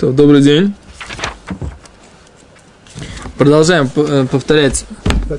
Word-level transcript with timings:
То, 0.00 0.12
добрый 0.12 0.40
день. 0.40 0.72
Продолжаем 3.36 3.90
э, 3.94 4.24
повторять 4.30 4.86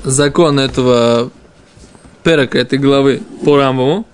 закон 0.04 0.60
этого 0.60 1.32
перека, 2.22 2.58
этой 2.58 2.78
главы 2.78 3.22
по 3.44 3.56
Рамбову. 3.56 4.06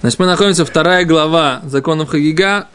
Значит, 0.00 0.18
мы 0.18 0.26
находимся 0.26 0.64
вторая 0.64 1.04
глава 1.04 1.60
законов 1.62 2.08
Хагига, 2.08 2.66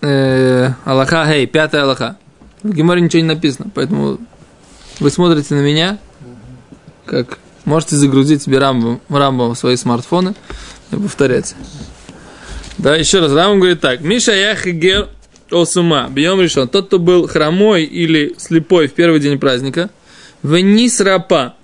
э, 0.00 0.70
Аллаха 0.84 1.24
Хей, 1.26 1.46
пятая 1.46 1.84
Аллаха. 1.84 2.16
В 2.64 2.74
Геморе 2.74 3.00
ничего 3.00 3.22
не 3.22 3.28
написано, 3.28 3.70
поэтому 3.72 4.18
вы 4.98 5.10
смотрите 5.10 5.54
на 5.54 5.60
меня, 5.60 5.98
как 7.04 7.38
можете 7.64 7.94
загрузить 7.94 8.42
себе 8.42 8.58
Рамбом, 8.58 9.00
Рамбом 9.08 9.54
в 9.54 9.58
свои 9.58 9.76
смартфоны 9.76 10.34
и 10.90 10.96
повторять. 10.96 11.54
Да, 12.78 12.96
еще 12.96 13.20
раз, 13.20 13.30
Рамбом 13.30 13.60
говорит 13.60 13.80
так. 13.80 14.00
Миша 14.00 14.32
Яхигер 14.32 15.10
Осума, 15.50 16.08
бьем 16.10 16.40
решен. 16.40 16.68
Тот, 16.68 16.86
кто 16.88 16.98
был 16.98 17.28
хромой 17.28 17.84
или 17.84 18.34
слепой 18.38 18.88
в 18.88 18.94
первый 18.94 19.20
день 19.20 19.38
праздника, 19.38 19.90
вниз 20.42 21.00
рапа 21.00 21.54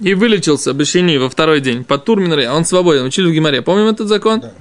и 0.00 0.14
вылечился 0.14 0.72
бешени 0.72 1.16
во 1.16 1.28
второй 1.28 1.60
день. 1.60 1.84
По 1.84 1.98
турминаре, 1.98 2.50
он 2.50 2.64
свободен. 2.64 3.04
Учили 3.04 3.28
в 3.28 3.32
Гимаре. 3.32 3.62
Помним 3.62 3.86
этот 3.86 4.08
закон? 4.08 4.40
Да. 4.40 4.52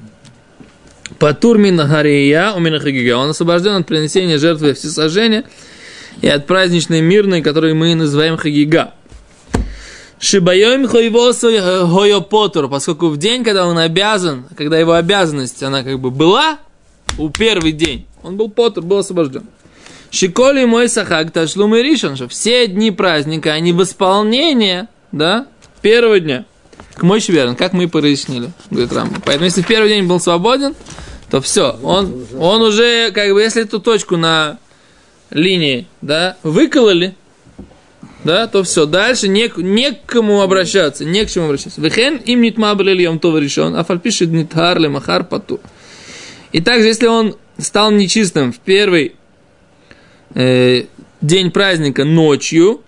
По 1.18 1.34
турминагария 1.34 2.54
у 2.55 2.60
Минахагига. 2.60 3.18
Он 3.18 3.30
освобожден 3.30 3.74
от 3.74 3.88
принесения 3.88 4.38
жертвы 4.38 4.74
всесожжения 4.74 5.46
и 6.22 6.27
от 6.27 6.46
праздничной 6.46 7.02
мирной, 7.02 7.41
которую 7.41 7.76
мы 7.76 7.96
называем 7.96 8.38
Хагига. 8.38 8.94
Шибайом 10.20 10.86
хойвосу 10.88 11.49
потур, 12.30 12.70
поскольку 12.70 13.08
в 13.08 13.18
день, 13.18 13.44
когда 13.44 13.66
он 13.66 13.77
обязан, 13.77 14.46
когда 14.58 14.77
его 14.77 14.94
обязанность, 14.94 15.63
она 15.63 15.82
как 15.84 15.99
бы 15.99 16.12
была, 16.12 16.60
у 17.18 17.30
первый 17.30 17.72
день, 17.72 18.05
он 18.23 18.38
был 18.38 18.50
потур, 18.50 18.84
был 18.84 19.00
освобожден. 19.00 19.43
Шиколи 20.12 20.66
мой 20.66 20.90
сахак 20.90 21.32
ташлум 21.32 21.76
и 21.76 21.84
ришон, 21.84 22.16
что 22.16 22.27
все 22.27 22.68
дни 22.68 22.91
праздника, 22.91 23.54
они 23.54 23.74
в 23.74 23.84
исполнение, 23.84 24.88
да, 25.12 25.48
первого 25.82 26.20
дня. 26.20 26.46
К 26.96 27.04
мой 27.04 27.20
верен, 27.20 27.55
как 27.55 27.74
мы 27.74 27.84
и 27.84 27.88
прояснили, 27.88 28.52
говорит 28.71 28.91
Рамба. 28.91 29.21
Поэтому, 29.24 29.46
если 29.46 29.62
в 29.62 29.68
первый 29.68 29.90
день 29.90 30.08
был 30.08 30.20
свободен, 30.20 30.76
то 31.30 31.41
все, 31.41 31.80
он, 31.84 32.26
он 32.38 32.62
уже, 32.62 33.12
как 33.12 33.32
бы, 33.32 33.41
если 33.41 33.62
эту 33.62 33.80
точку 33.80 34.18
на 34.18 34.58
линии, 35.30 35.88
да, 36.02 36.38
выкололи, 36.43 37.15
да, 38.24 38.48
то 38.48 38.63
все, 38.63 38.86
дальше 38.86 39.27
не, 39.27 39.52
не 39.58 39.91
к 39.91 40.05
кому 40.05 40.41
обращаться, 40.41 41.05
не 41.05 41.24
к 41.26 41.30
чему 41.30 41.46
обращаться. 41.46 41.80
Вехен 41.80 42.18
им 42.18 42.41
нитма 42.41 42.74
брельем 42.76 43.20
то 43.20 43.38
решен, 43.38 43.76
а 43.76 43.84
фальпишит 43.84 44.30
нитхар 44.30 44.80
махар 44.90 45.24
пату. 45.24 45.60
И 46.52 46.62
также, 46.62 46.88
если 46.88 47.08
он 47.08 47.36
стал 47.60 47.91
нечистым 47.91 48.52
в 48.52 48.60
первый 48.60 49.15
э, 50.34 50.85
день 51.21 51.52
праздника 51.52 52.05
ночью, 52.05 52.82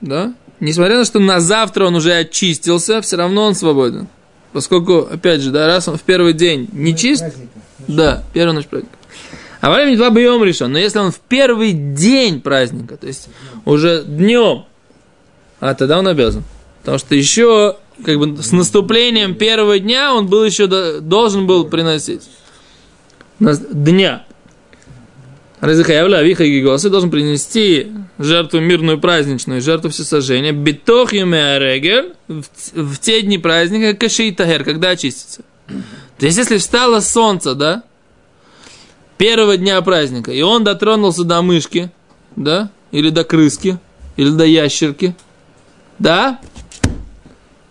да, 0.00 0.34
несмотря 0.60 0.94
на 0.94 1.00
то, 1.02 1.06
что 1.06 1.18
на 1.18 1.40
завтра 1.40 1.86
он 1.86 1.94
уже 1.94 2.14
очистился, 2.14 3.00
все 3.00 3.16
равно 3.16 3.44
он 3.44 3.54
свободен. 3.54 4.08
Поскольку, 4.52 4.98
опять 4.98 5.40
же, 5.40 5.50
да, 5.50 5.66
раз 5.66 5.88
он 5.88 5.96
в 5.96 6.02
первый 6.02 6.34
день 6.34 6.68
не 6.72 6.96
чист, 6.96 7.24
да, 7.88 8.22
первую 8.32 8.54
ночь 8.56 8.66
праздника. 8.66 8.96
А 9.60 9.70
во 9.70 9.76
время 9.76 9.96
два 9.96 10.10
боем 10.10 10.42
решен. 10.42 10.72
Но 10.72 10.78
если 10.78 10.98
он 10.98 11.12
в 11.12 11.20
первый 11.20 11.72
день 11.72 12.40
праздника, 12.40 12.96
то 12.96 13.06
есть 13.06 13.28
уже 13.64 14.02
днем, 14.04 14.64
а 15.60 15.74
тогда 15.74 16.00
он 16.00 16.08
обязан. 16.08 16.42
Потому 16.80 16.98
что 16.98 17.14
еще 17.14 17.76
как 18.04 18.18
бы 18.18 18.42
с 18.42 18.50
наступлением 18.50 19.36
первого 19.36 19.78
дня 19.78 20.14
он 20.14 20.26
был 20.26 20.44
еще 20.44 20.66
должен 20.66 21.46
был 21.46 21.64
приносить 21.66 22.22
дня. 23.72 24.24
Разыхаявля 25.60 26.18
Авиха 26.18 26.44
Гигосы 26.44 26.90
должен 26.90 27.08
принести 27.08 27.92
жертву 28.18 28.58
мирную 28.58 28.98
праздничную, 28.98 29.60
жертву 29.60 29.90
всесожжения, 29.90 30.50
битох 30.50 31.12
регель 31.12 32.14
в 32.26 32.98
те 32.98 33.22
дни 33.22 33.38
праздника, 33.38 33.94
каши 33.94 34.32
тагер, 34.32 34.64
когда 34.64 34.90
очистится. 34.90 35.42
То 36.18 36.26
есть, 36.26 36.36
если 36.36 36.56
встало 36.56 36.98
солнце, 36.98 37.54
да, 37.54 37.84
первого 39.18 39.56
дня 39.56 39.80
праздника, 39.82 40.32
и 40.32 40.42
он 40.42 40.64
дотронулся 40.64 41.22
до 41.22 41.42
мышки, 41.42 41.92
да, 42.34 42.70
или 42.90 43.10
до 43.10 43.22
крыски, 43.22 43.78
или 44.16 44.30
до 44.30 44.44
ящерки, 44.44 45.14
да, 46.00 46.40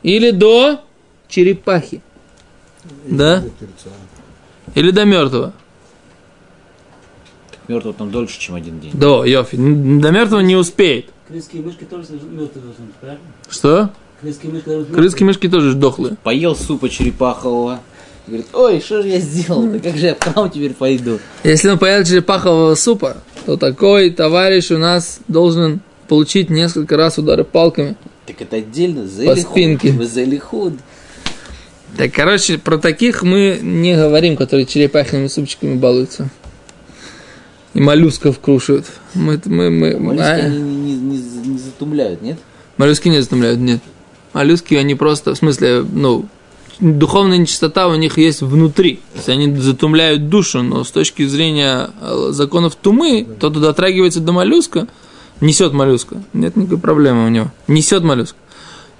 или 0.01 0.31
до 0.31 0.79
черепахи, 1.27 2.01
да, 3.05 3.43
или 4.75 4.91
до 4.91 5.03
мертвого 5.03 5.53
мертвого 7.71 7.93
там 7.93 8.11
дольше, 8.11 8.39
чем 8.39 8.55
один 8.55 8.79
день. 8.79 8.91
Да, 8.93 9.25
Йофи. 9.25 9.57
До 9.57 10.11
мертвого 10.11 10.41
не 10.41 10.55
успеет. 10.55 11.07
Крысские 11.27 11.61
мышки 11.61 11.85
тоже 11.85 12.03
мертвые 12.11 12.63
должны 12.63 12.85
быть, 12.85 12.95
правильно? 12.99 13.23
Что? 13.49 13.89
Крысские 14.21 14.51
мышки, 14.51 14.93
Крысские 14.93 15.25
мышки 15.25 15.49
тоже 15.49 15.73
дохлые. 15.73 16.17
Поел 16.23 16.55
супа 16.55 16.89
черепахового. 16.89 17.79
Говорит, 18.27 18.47
ой, 18.53 18.81
что 18.81 19.01
же 19.01 19.07
я 19.07 19.19
сделал? 19.19 19.63
Да 19.63 19.79
как 19.79 19.97
же 19.97 20.07
я 20.07 20.15
в 20.15 20.19
храм 20.19 20.49
теперь 20.49 20.73
пойду? 20.73 21.19
Если 21.43 21.69
он 21.69 21.79
поел 21.79 22.03
черепахового 22.03 22.75
супа, 22.75 23.17
то 23.45 23.57
такой 23.57 24.11
товарищ 24.11 24.71
у 24.71 24.77
нас 24.77 25.21
должен 25.27 25.81
получить 26.07 26.49
несколько 26.49 26.97
раз 26.97 27.17
удары 27.17 27.43
палками. 27.43 27.95
Так 28.27 28.41
это 28.41 28.57
отдельно, 28.57 29.07
за 29.07 29.25
по 29.25 29.35
спинке. 29.35 29.93
За 30.05 30.23
лихуд. 30.23 30.73
Так, 31.97 32.13
короче, 32.13 32.57
про 32.57 32.77
таких 32.77 33.23
мы 33.23 33.59
не 33.61 33.95
говорим, 33.95 34.37
которые 34.37 34.65
черепаховыми 34.65 35.27
супчиками 35.27 35.75
балуются 35.75 36.29
и 37.73 37.81
моллюсков 37.81 38.39
крушают. 38.39 38.85
Мы, 39.13 39.39
мы, 39.45 39.69
мы, 39.69 39.97
моллюски 39.97 40.23
а... 40.23 40.35
они 40.35 40.61
не, 40.61 40.95
не, 40.95 41.17
не 41.17 41.57
затумляют, 41.57 42.21
нет? 42.21 42.39
Моллюски 42.77 43.07
не 43.07 43.21
затумляют, 43.21 43.59
нет. 43.59 43.81
Моллюски, 44.33 44.75
они 44.75 44.95
просто, 44.95 45.33
в 45.33 45.37
смысле, 45.37 45.85
ну, 45.91 46.25
духовная 46.79 47.37
нечистота 47.37 47.87
у 47.87 47.95
них 47.95 48.17
есть 48.17 48.41
внутри. 48.41 48.95
То 49.13 49.17
есть 49.17 49.29
они 49.29 49.55
затумляют 49.55 50.29
душу, 50.29 50.63
но 50.63 50.83
с 50.83 50.91
точки 50.91 51.25
зрения 51.25 51.91
э, 52.01 52.29
законов 52.31 52.75
тумы, 52.75 53.27
тот, 53.39 53.51
кто 53.51 53.61
дотрагивается 53.61 54.19
до 54.19 54.31
моллюска, 54.31 54.87
несет 55.39 55.73
моллюска. 55.73 56.21
Нет 56.33 56.55
никакой 56.55 56.79
проблемы 56.79 57.25
у 57.25 57.29
него. 57.29 57.51
Несет 57.67 58.03
моллюска. 58.03 58.37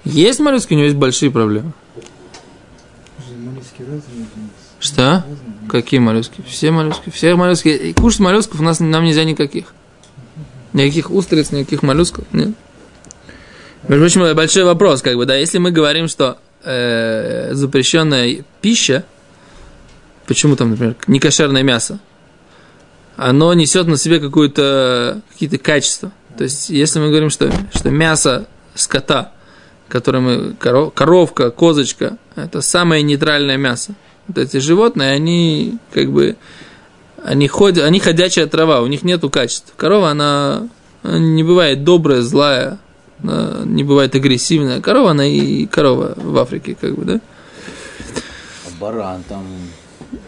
Есть 0.04 0.40
моллюски, 0.40 0.74
у 0.74 0.76
него 0.76 0.86
есть 0.86 0.96
большие 0.96 1.30
проблемы. 1.30 1.72
Что? 4.80 5.24
Какие 5.72 6.00
моллюски? 6.00 6.42
Все 6.46 6.70
моллюски. 6.70 7.08
Все 7.08 7.34
моллюски. 7.34 7.68
И 7.68 7.94
кушать 7.94 8.20
моллюсков 8.20 8.60
у 8.60 8.62
нас 8.62 8.78
нам 8.80 9.04
нельзя 9.04 9.24
никаких. 9.24 9.72
Никаких 10.74 11.10
устриц, 11.10 11.50
никаких 11.50 11.82
моллюсков. 11.82 12.26
Нет. 12.30 12.50
Между 13.88 14.04
прочим, 14.04 14.36
большой 14.36 14.64
вопрос, 14.64 15.00
как 15.00 15.16
бы, 15.16 15.24
да, 15.24 15.34
если 15.34 15.56
мы 15.56 15.70
говорим, 15.70 16.08
что 16.08 16.36
э, 16.62 17.54
запрещенная 17.54 18.44
пища, 18.60 19.06
почему 20.26 20.56
там, 20.56 20.72
например, 20.72 20.94
некошерное 21.06 21.62
мясо, 21.62 22.00
оно 23.16 23.54
несет 23.54 23.86
на 23.86 23.96
себе 23.96 24.20
какое-то, 24.20 25.22
какие-то 25.32 25.56
качества. 25.56 26.12
То 26.36 26.44
есть, 26.44 26.68
если 26.68 27.00
мы 27.00 27.08
говорим, 27.08 27.30
что, 27.30 27.50
что 27.74 27.90
мясо 27.90 28.46
скота, 28.74 29.32
которое 29.88 30.20
мы, 30.20 30.52
коров, 30.52 30.92
коровка, 30.92 31.50
козочка, 31.50 32.18
это 32.36 32.60
самое 32.60 33.02
нейтральное 33.02 33.56
мясо, 33.56 33.94
вот 34.28 34.38
эти 34.38 34.58
животные, 34.58 35.12
они 35.12 35.78
как 35.92 36.10
бы, 36.10 36.36
они, 37.24 37.48
ходят, 37.48 37.84
они 37.84 38.00
ходячая 38.00 38.46
трава, 38.46 38.80
у 38.80 38.86
них 38.86 39.02
нету 39.02 39.30
качеств. 39.30 39.72
Корова, 39.76 40.10
она, 40.10 40.68
она 41.02 41.18
не 41.18 41.42
бывает 41.42 41.84
добрая, 41.84 42.22
злая, 42.22 42.78
не 43.22 43.84
бывает 43.84 44.14
агрессивная. 44.14 44.80
Корова, 44.80 45.12
она 45.12 45.26
и 45.26 45.66
корова 45.66 46.14
в 46.16 46.38
Африке, 46.38 46.76
как 46.80 46.94
бы, 46.94 47.04
да? 47.04 47.20
А 48.66 48.80
баран 48.80 49.22
там... 49.28 49.44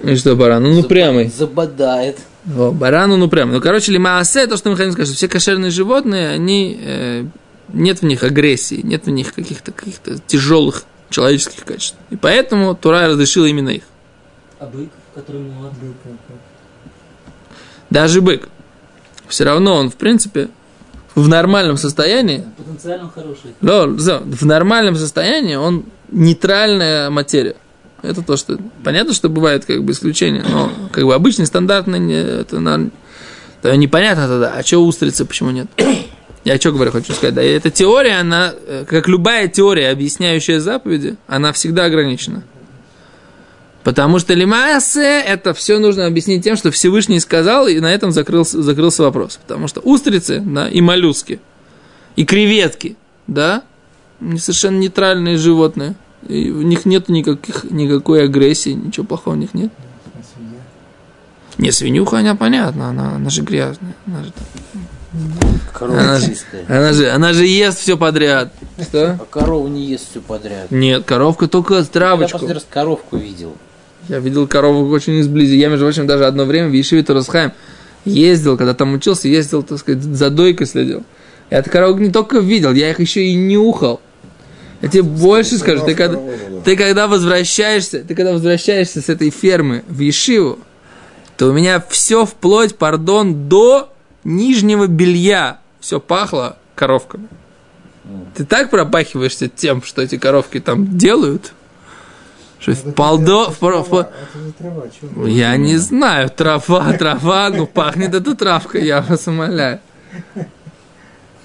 И 0.03 0.17
что 0.17 0.37
баран? 0.37 0.63
Ну, 0.63 0.75
ну 0.75 0.83
прямый. 0.85 1.29
Забодает. 1.29 2.19
О, 2.57 2.73
баран, 2.73 3.11
ну, 3.11 3.29
прямый. 3.29 3.57
Ну, 3.57 3.61
короче, 3.61 3.91
лимаасе, 3.91 4.47
то, 4.47 4.57
что 4.57 4.71
мы 4.71 4.77
хотим 4.77 4.93
сказать, 4.93 5.09
что 5.09 5.17
все 5.17 5.29
кошерные 5.29 5.71
животные, 5.71 6.29
они, 6.29 6.79
э, 6.81 7.25
нет 7.73 8.01
в 8.01 8.05
них 8.05 8.23
агрессии, 8.23 8.81
нет 8.83 9.07
в 9.07 9.11
них 9.11 9.33
каких-то 9.35 9.73
каких 9.73 9.95
тяжелых 10.27 10.85
человеческих 11.15 11.65
качеств. 11.65 11.97
И 12.11 12.17
поэтому 12.17 12.75
Тура 12.75 13.07
разрешила 13.07 13.47
именно 13.47 13.71
их. 13.71 13.85
А 14.59 14.67
бык, 14.67 14.91
который? 15.15 15.43
Бык, 15.43 15.97
Даже 17.91 18.21
бык. 18.21 18.49
Все 19.29 19.45
равно 19.45 19.77
он, 19.77 19.91
в 19.91 19.95
принципе, 19.95 20.49
в 21.15 21.29
нормальном 21.29 21.77
состоянии. 21.77 22.45
Потенциально 22.57 23.09
хороший. 23.09 23.55
Да, 23.61 23.87
в 23.87 24.45
нормальном 24.45 24.97
состоянии 24.97 25.55
он 25.55 25.85
нейтральная 26.11 27.11
материя. 27.11 27.57
Это 28.03 28.21
то, 28.23 28.37
что 28.37 28.59
понятно, 28.83 29.15
что 29.15 29.29
бывает 29.29 29.65
как 29.65 29.83
бы 29.85 29.93
исключения, 29.93 30.45
но 30.47 30.71
как 30.93 31.05
бы 31.05 31.15
обычный 31.15 31.47
стандартный 31.47 32.13
это, 32.13 32.91
это 33.63 33.77
непонятно 33.77 34.29
тогда, 34.29 34.55
а 34.57 34.63
что 34.63 34.85
устрицы, 34.85 35.25
почему 35.25 35.51
нет? 35.53 35.69
Я 36.45 36.59
что 36.59 36.73
говорю, 36.73 36.93
хочу 36.93 37.15
сказать, 37.15 37.35
да, 37.35 37.43
эта 37.43 37.71
теория, 37.71 38.19
она, 38.21 38.53
э, 38.55 38.85
как 38.87 39.09
любая 39.09 39.49
теория, 39.49 39.89
объясняющая 39.89 40.61
заповеди, 40.61 41.17
она 41.27 41.53
всегда 41.53 41.87
ограничена. 41.87 42.45
Потому 43.83 44.19
что 44.19 44.35
лимасе 44.35 45.21
это 45.21 45.55
все 45.55 45.79
нужно 45.79 46.07
объяснить 46.07 46.45
тем, 46.45 46.57
что 46.57 46.71
Всевышний 46.71 47.21
сказал, 47.21 47.67
и 47.67 47.81
на 47.81 47.93
этом 47.93 48.13
закрылся, 48.13 48.63
закрылся 48.63 49.03
вопрос. 49.03 49.39
Потому 49.43 49.69
что 49.69 49.81
устрицы 49.81 50.41
да, 50.41 50.69
и 50.69 50.81
моллюски, 50.81 51.41
и 52.17 52.25
креветки, 52.25 52.97
да, 53.27 53.63
совершенно 54.39 54.79
нейтральные 54.79 55.39
животные. 55.39 55.95
И 56.29 56.51
в 56.51 56.63
них 56.63 56.87
нет 56.87 57.09
никаких, 57.09 57.65
никакой 57.71 58.25
агрессии, 58.25 58.71
ничего 58.71 59.05
плохого 59.05 59.35
у 59.35 59.37
них 59.37 59.53
нет. 59.53 59.71
А? 59.77 59.95
Не, 61.59 61.71
свинюха, 61.71 62.19
она 62.19 62.35
понятно, 62.35 62.89
она, 62.89 63.17
она 63.17 63.31
же 63.31 63.43
грязная. 63.43 63.95
Она 64.07 64.25
же, 64.25 64.33
Корова 65.73 66.01
она, 66.01 66.19
же, 66.19 66.35
она, 66.69 66.93
же, 66.93 67.11
она 67.11 67.33
же 67.33 67.47
ест 67.47 67.79
все 67.79 67.97
подряд. 67.97 68.53
Что? 68.81 69.19
А 69.21 69.27
корова 69.31 69.69
не 69.69 69.85
ест 69.87 70.11
все 70.11 70.21
подряд. 70.21 70.71
Нет, 70.71 71.05
коровка 71.05 71.47
только 71.47 71.75
Я 71.75 71.85
травочку. 71.85 72.33
последний 72.33 72.55
раз 72.55 72.67
коровку 72.69 73.17
видел. 73.17 73.55
Я 74.09 74.19
видел 74.19 74.47
корову 74.47 74.89
очень 74.91 75.21
изблизи. 75.21 75.57
Я, 75.57 75.69
между 75.69 75.85
прочим, 75.85 76.07
даже 76.07 76.27
одно 76.27 76.45
время 76.45 76.69
в 76.69 76.73
Ешиве 76.73 77.03
Турасхайм 77.03 77.53
ездил, 78.05 78.57
когда 78.57 78.75
там 78.75 78.95
учился, 78.95 79.29
ездил, 79.29 79.63
так 79.63 79.79
сказать, 79.79 80.03
за 80.03 80.31
дойкой 80.31 80.67
следил. 80.67 81.05
Я 81.51 81.59
эту 81.59 81.71
корову 81.71 81.99
не 81.99 82.11
только 82.11 82.39
видел, 82.39 82.73
я 82.73 82.91
их 82.91 83.01
еще 83.01 83.25
и 83.25 83.35
нюхал. 83.35 84.01
Я 84.83 84.89
тебе 84.89 85.03
больше 85.03 85.57
скажу, 85.59 85.85
ты 85.87 85.95
когда, 85.95 86.21
ты 86.65 86.77
когда 86.77 87.07
возвращаешься, 87.07 88.05
ты 88.05 88.15
когда 88.15 88.33
возвращаешься 88.33 89.01
с 89.01 89.09
этой 89.09 89.31
фермы 89.31 89.85
в 89.89 89.99
Ешиву, 90.01 90.59
то 91.37 91.47
у 91.47 91.53
меня 91.53 91.83
все 91.89 92.27
вплоть, 92.27 92.77
пардон, 92.77 93.49
до 93.49 93.94
нижнего 94.25 94.87
белья 94.87 95.59
все 95.81 96.01
пахло 96.01 96.57
коровками. 96.75 97.29
Ты 98.35 98.45
так 98.45 98.71
пропахиваешься 98.71 99.49
тем, 99.49 99.83
что 99.83 100.03
эти 100.03 100.19
коровки 100.19 100.61
там 100.61 100.99
делают, 100.99 101.53
что 102.59 102.73
Это 104.05 104.39
же 104.39 104.53
трава, 104.53 104.83
чё? 104.89 105.27
я 105.27 105.57
не 105.57 105.77
знаю, 105.77 106.31
трава, 106.31 106.93
трава, 106.95 107.51
ну 107.51 107.67
пахнет 107.67 108.15
эта 108.15 108.35
травка, 108.35 108.79
я 108.79 109.01
вас 109.03 109.27
умоляю. 109.27 109.81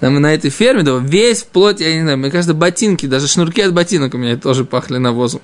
Там 0.00 0.14
на 0.14 0.32
этой 0.32 0.50
ферме, 0.50 0.82
да, 0.82 0.96
весь 0.96 1.42
вплоть, 1.42 1.80
я 1.80 1.94
не 1.94 2.02
знаю, 2.02 2.16
мне 2.16 2.30
кажется, 2.30 2.54
ботинки, 2.54 3.04
даже 3.06 3.28
шнурки 3.28 3.60
от 3.60 3.74
ботинок 3.74 4.14
у 4.14 4.18
меня 4.18 4.36
тоже 4.38 4.64
пахли 4.64 4.96
навозом. 4.96 5.42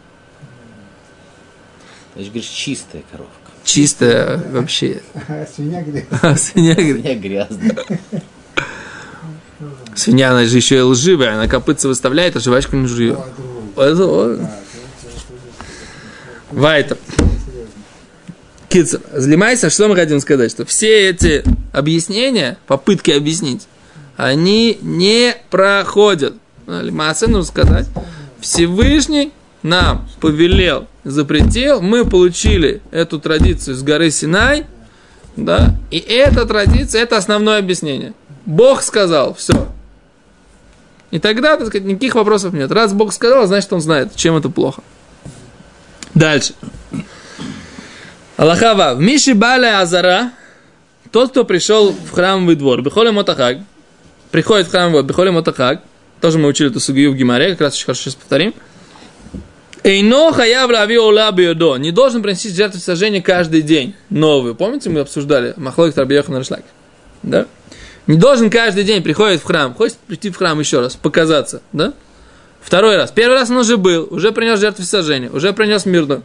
Ты 2.15 2.23
же 2.23 2.29
говоришь, 2.31 2.49
чистая 2.49 3.03
коровка. 3.11 3.46
Чисто 3.67 4.43
вообще. 4.53 5.03
А 5.29 5.45
свинья 5.45 5.83
где? 5.83 6.07
Свинья, 6.37 7.15
грязная. 7.17 7.77
свинья, 9.95 10.31
она 10.31 10.45
же 10.45 10.57
еще 10.57 10.79
и 10.79 10.81
лживая, 10.81 11.35
она 11.35 11.49
копытца 11.49 11.89
выставляет, 11.89 12.37
а 12.37 12.41
жвачку 12.41 12.77
не 12.77 12.87
жует. 12.87 13.19
Вайтер. 16.53 16.97
Кицер, 18.69 19.01
занимайся, 19.13 19.69
что 19.69 19.89
мы 19.89 19.97
хотим 19.97 20.21
сказать? 20.21 20.53
Что 20.53 20.65
все 20.65 21.11
эти 21.11 21.43
объяснения, 21.73 22.59
попытки 22.67 23.11
объяснить, 23.11 23.67
они 24.17 24.79
не 24.81 25.35
проходят. 25.51 26.35
Масса 26.67 27.27
нужно 27.27 27.45
сказать. 27.45 27.87
Всевышний 28.41 29.33
нам 29.67 30.09
повелел, 30.21 30.87
запретил, 31.05 31.83
мы 31.83 32.05
получили 32.05 32.81
эту 32.91 33.19
традицию 33.19 33.75
с 33.77 33.83
горы 33.83 34.11
Синай, 34.11 34.65
да, 35.37 35.77
и 35.91 35.99
эта 35.99 36.47
традиция, 36.47 37.03
это 37.03 37.17
основное 37.17 37.59
объяснение. 37.59 38.15
Бог 38.47 38.83
сказал, 38.83 39.35
все. 39.35 39.69
И 41.11 41.19
тогда, 41.19 41.57
так 41.57 41.67
сказать, 41.67 41.87
никаких 41.87 42.15
вопросов 42.15 42.53
нет. 42.55 42.71
Раз 42.71 42.93
Бог 42.93 43.13
сказал, 43.13 43.47
значит, 43.47 43.73
он 43.73 43.81
знает, 43.81 44.15
чем 44.17 44.37
это 44.37 44.49
плохо. 44.49 44.83
Дальше. 46.15 46.55
Аллахава, 48.37 48.95
Миши 48.95 49.35
Бале 49.35 49.75
Азара, 49.75 50.33
тот, 51.11 51.31
кто 51.31 51.45
пришел 51.45 51.93
в 51.93 52.13
храмовый 52.13 52.55
двор, 52.55 52.83
Бехоле 52.83 53.11
Мотахаг, 53.11 53.59
приходит 54.31 54.69
в 54.69 54.71
храмовый 54.71 55.03
двор, 55.03 55.05
Бехоле 55.05 55.31
Мотахаг, 55.31 55.83
тоже 56.21 56.39
мы 56.39 56.49
учили 56.49 56.71
эту 56.71 56.81
сугию 56.81 57.13
в 57.13 57.17
Гимаре, 57.17 57.53
как 57.53 57.63
раз 57.63 57.75
очень 57.75 57.87
хорошо 57.87 58.03
сейчас 58.03 58.15
повторим. 58.15 58.55
Эйно 59.87 60.33
хаяв 60.33 60.69
лави 60.69 60.99
ола 60.99 61.31
биодо. 61.31 61.77
Не 61.77 61.93
должен 61.93 62.21
приносить 62.21 62.57
жертву 62.57 62.81
сожжения 62.81 63.23
каждый 63.23 63.63
день. 63.63 63.95
Новую. 64.11 64.57
Помните, 64.57 64.91
мы 64.91 64.99
обсуждали 64.99 65.55
Махлой 65.57 65.93
Тарбияха 65.93 66.33
на 66.33 66.39
Рашлак? 66.39 66.63
Да? 67.23 67.47
Не 68.09 68.17
должен 68.17 68.51
каждый 68.51 68.83
день 68.83 69.01
приходит 69.01 69.41
в 69.41 69.45
храм. 69.45 69.75
Хочет 69.75 69.97
прийти 69.99 70.31
в 70.31 70.37
храм 70.37 70.59
еще 70.59 70.81
раз, 70.81 70.97
показаться. 70.97 71.63
Да? 71.73 71.93
Второй 72.61 72.97
раз. 72.97 73.13
Первый 73.13 73.35
раз 73.35 73.49
он 73.49 73.59
уже 73.59 73.77
был, 73.77 74.09
уже 74.11 74.33
принес 74.33 74.59
жертву 74.59 74.83
сожжения, 74.83 75.31
уже 75.31 75.53
принес 75.53 75.87
мирную. 75.87 76.25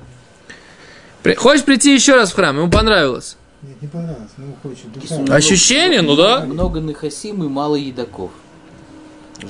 При- 1.21 1.35
Хочешь 1.35 1.63
прийти 1.63 1.93
еще 1.93 2.15
раз 2.15 2.31
в 2.31 2.35
храм, 2.35 2.57
ему 2.57 2.71
понравилось. 2.71 3.37
Нет, 3.61 3.79
не 3.79 3.87
понравилось, 3.87 4.31
ну 4.37 4.55
хочет. 4.63 4.91
Душа. 4.91 5.35
Ощущение, 5.35 6.01
ну 6.01 6.15
да. 6.15 6.45
Много 6.45 6.79
нахасим 6.79 7.43
и 7.43 7.47
мало 7.47 7.75
едоков. 7.75 8.31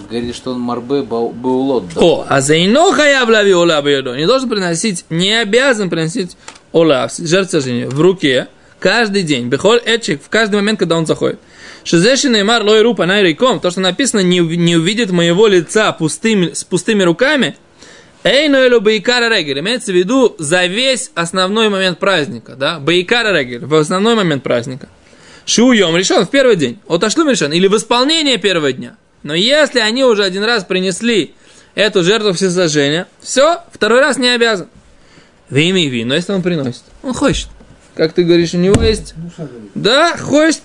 Говорили, 0.09 0.31
что 0.31 0.51
он 0.51 0.59
марбе 0.59 1.01
бау- 1.01 1.31
баулот. 1.31 1.85
О, 1.95 2.25
а 2.27 2.41
за 2.41 2.57
ино 2.63 2.91
хаяв 2.91 3.29
лави 3.29 3.53
ола 3.53 3.81
биодо. 3.81 4.15
Не 4.15 4.25
должен 4.25 4.49
приносить, 4.49 5.05
не 5.09 5.33
обязан 5.39 5.89
приносить 5.89 6.37
ола, 6.71 7.09
жертву 7.17 7.51
сожжения, 7.51 7.87
в 7.87 7.99
руке, 7.99 8.47
каждый 8.79 9.23
день. 9.23 9.47
Бехоль 9.47 9.81
эчик, 9.85 10.21
в 10.23 10.29
каждый 10.29 10.55
момент, 10.55 10.79
когда 10.79 10.97
он 10.97 11.05
заходит. 11.05 11.39
Шизеши 11.83 12.29
неймар 12.29 12.63
лой 12.63 12.81
рупа 12.81 13.05
найриком, 13.05 13.59
то, 13.59 13.71
что 13.71 13.81
написано, 13.81 14.21
не, 14.21 14.39
не 14.39 14.75
увидит 14.75 15.11
моего 15.11 15.47
лица 15.47 15.91
пустыми, 15.91 16.53
с 16.53 16.63
пустыми 16.63 17.03
руками, 17.03 17.55
Эй, 18.23 18.49
ну 18.49 18.59
элю 18.59 18.81
бейкара 18.81 19.35
регель. 19.35 19.59
Имеется 19.59 19.91
в 19.91 19.95
виду 19.95 20.35
за 20.37 20.67
весь 20.67 21.09
основной 21.15 21.69
момент 21.69 21.97
праздника, 21.97 22.55
да? 22.55 22.79
Бейкара 22.79 23.35
регель, 23.35 23.65
в 23.65 23.73
основной 23.73 24.13
момент 24.13 24.43
праздника. 24.43 24.89
Шуем 25.45 25.97
решен 25.97 26.25
в 26.25 26.29
первый 26.29 26.55
день. 26.55 26.79
Отошлю 26.87 27.27
решен. 27.27 27.51
Или 27.51 27.67
в 27.67 27.75
исполнение 27.75 28.37
первого 28.37 28.71
дня. 28.71 28.95
Но 29.23 29.35
если 29.35 29.79
они 29.79 30.03
уже 30.03 30.23
один 30.23 30.43
раз 30.43 30.63
принесли 30.63 31.35
эту 31.75 32.03
жертву 32.03 32.33
всесожжения, 32.33 33.07
все, 33.19 33.61
второй 33.71 33.99
раз 33.99 34.17
не 34.17 34.29
обязан. 34.29 34.67
Вими 35.49 35.81
ви, 35.81 36.05
но 36.05 36.15
если 36.15 36.31
он 36.31 36.41
приносит, 36.41 36.83
он 37.03 37.13
хочет. 37.13 37.47
Как 37.95 38.13
ты 38.13 38.23
говоришь, 38.23 38.53
у 38.53 38.57
него 38.57 38.81
есть 38.81 39.13
да, 39.75 40.17
хочет. 40.17 40.61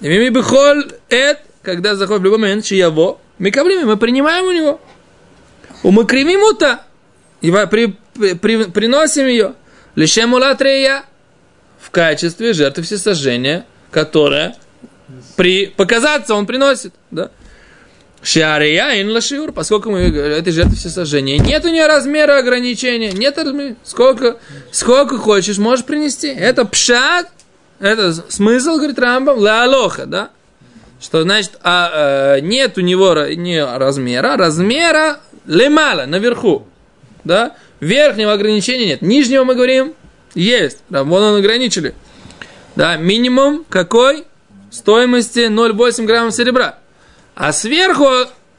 Мими 0.00 0.30
бихоль 0.30 0.92
эт, 1.10 1.40
когда 1.62 1.94
заходит 1.94 2.22
в 2.22 2.24
любой 2.24 2.38
момент, 2.38 2.64
чьего, 2.64 3.20
мы 3.38 3.50
кавлим, 3.50 3.86
мы 3.86 3.96
принимаем 3.98 4.46
у 4.46 4.50
него. 4.50 4.80
У 5.82 5.90
мы 5.90 6.06
кривим 6.06 6.42
ута. 6.42 6.82
И 7.42 7.50
при, 7.70 7.96
при- 8.14 8.34
при- 8.34 8.64
приносим 8.64 9.26
ее. 9.26 9.54
Лишем 9.94 10.32
улатрея 10.32 11.04
в 11.80 11.90
качестве 11.90 12.52
жертвы 12.52 12.82
всесожжения, 12.82 13.66
которая 13.90 14.56
при 15.36 15.66
показаться 15.66 16.34
он 16.34 16.46
приносит. 16.46 16.94
Да? 17.10 17.30
Шиария 18.22 19.00
ин 19.00 19.10
лашиур, 19.10 19.52
поскольку 19.52 19.90
мы 19.90 20.00
этой 20.00 20.52
жертвы 20.52 20.76
всесожжения. 20.76 21.38
Нет 21.38 21.64
у 21.64 21.68
нее 21.68 21.86
размера 21.86 22.38
ограничения, 22.38 23.12
нет 23.12 23.38
размера. 23.38 23.76
Сколько, 23.82 24.36
сколько 24.70 25.16
хочешь, 25.16 25.56
можешь 25.58 25.86
принести. 25.86 26.28
Это 26.28 26.66
пшат, 26.66 27.28
это 27.78 28.12
смысл, 28.12 28.76
говорит 28.76 28.98
Рамбам, 28.98 29.38
лалоха, 29.38 30.04
да? 30.04 30.30
Что 31.00 31.22
значит, 31.22 31.52
а, 31.62 32.36
э, 32.36 32.40
нет 32.40 32.76
у 32.76 32.82
него 32.82 33.14
не 33.14 33.64
размера, 33.64 34.36
размера 34.36 35.20
лемала, 35.46 36.04
наверху. 36.04 36.66
Да? 37.24 37.56
Верхнего 37.80 38.34
ограничения 38.34 38.84
нет. 38.84 39.02
Нижнего 39.02 39.44
мы 39.44 39.54
говорим, 39.54 39.94
есть. 40.34 40.78
Да, 40.90 41.04
вон 41.04 41.22
он 41.22 41.38
ограничили. 41.38 41.94
Да, 42.76 42.96
минимум 42.96 43.64
какой? 43.68 44.24
Стоимости 44.70 45.48
0,8 45.48 46.04
граммов 46.04 46.34
серебра. 46.34 46.78
А 47.40 47.54
сверху 47.54 48.06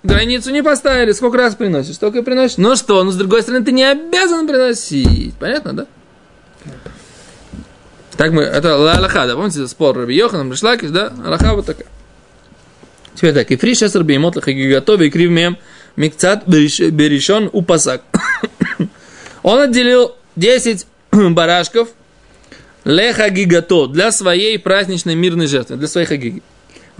границу 0.01 0.49
не 0.49 0.63
поставили. 0.63 1.11
Сколько 1.11 1.37
раз 1.37 1.53
приносишь, 1.53 1.93
столько 1.93 2.17
и 2.17 2.21
приносишь. 2.23 2.57
Ну 2.57 2.75
что, 2.75 3.03
ну 3.03 3.11
с 3.11 3.15
другой 3.15 3.43
стороны, 3.43 3.63
ты 3.63 3.71
не 3.71 3.83
обязан 3.83 4.47
приносить. 4.47 5.35
Понятно, 5.35 5.73
да? 5.73 5.85
Так 8.17 8.31
мы, 8.31 8.41
это 8.41 8.77
ла- 8.77 8.93
Аллаха, 8.93 9.27
да, 9.27 9.35
помните 9.35 9.67
спор 9.67 9.95
Раби 9.95 10.15
Йоханом, 10.15 10.51
Ришлакиш, 10.51 10.89
да? 10.89 11.13
Аллаха 11.23 11.53
вот 11.53 11.67
такая. 11.67 11.85
Теперь 13.13 13.35
так, 13.35 13.51
и 13.51 13.55
фри 13.55 13.75
шесар 13.75 14.03
беймот 14.03 14.35
лахаги 14.35 14.67
готовы, 14.67 15.07
и 15.07 15.09
крив 15.11 15.29
мем 15.29 15.59
микцат 15.95 16.47
беришон 16.47 17.51
упасак. 17.53 18.01
Он 19.43 19.59
отделил 19.59 20.15
10 20.37 20.87
барашков 21.11 21.89
леха 22.83 23.29
гигато 23.29 23.85
для 23.85 24.11
своей 24.11 24.57
праздничной 24.57 25.13
мирной 25.13 25.45
жертвы, 25.45 25.75
для 25.75 25.87
своей 25.87 26.07
хагиги. 26.07 26.41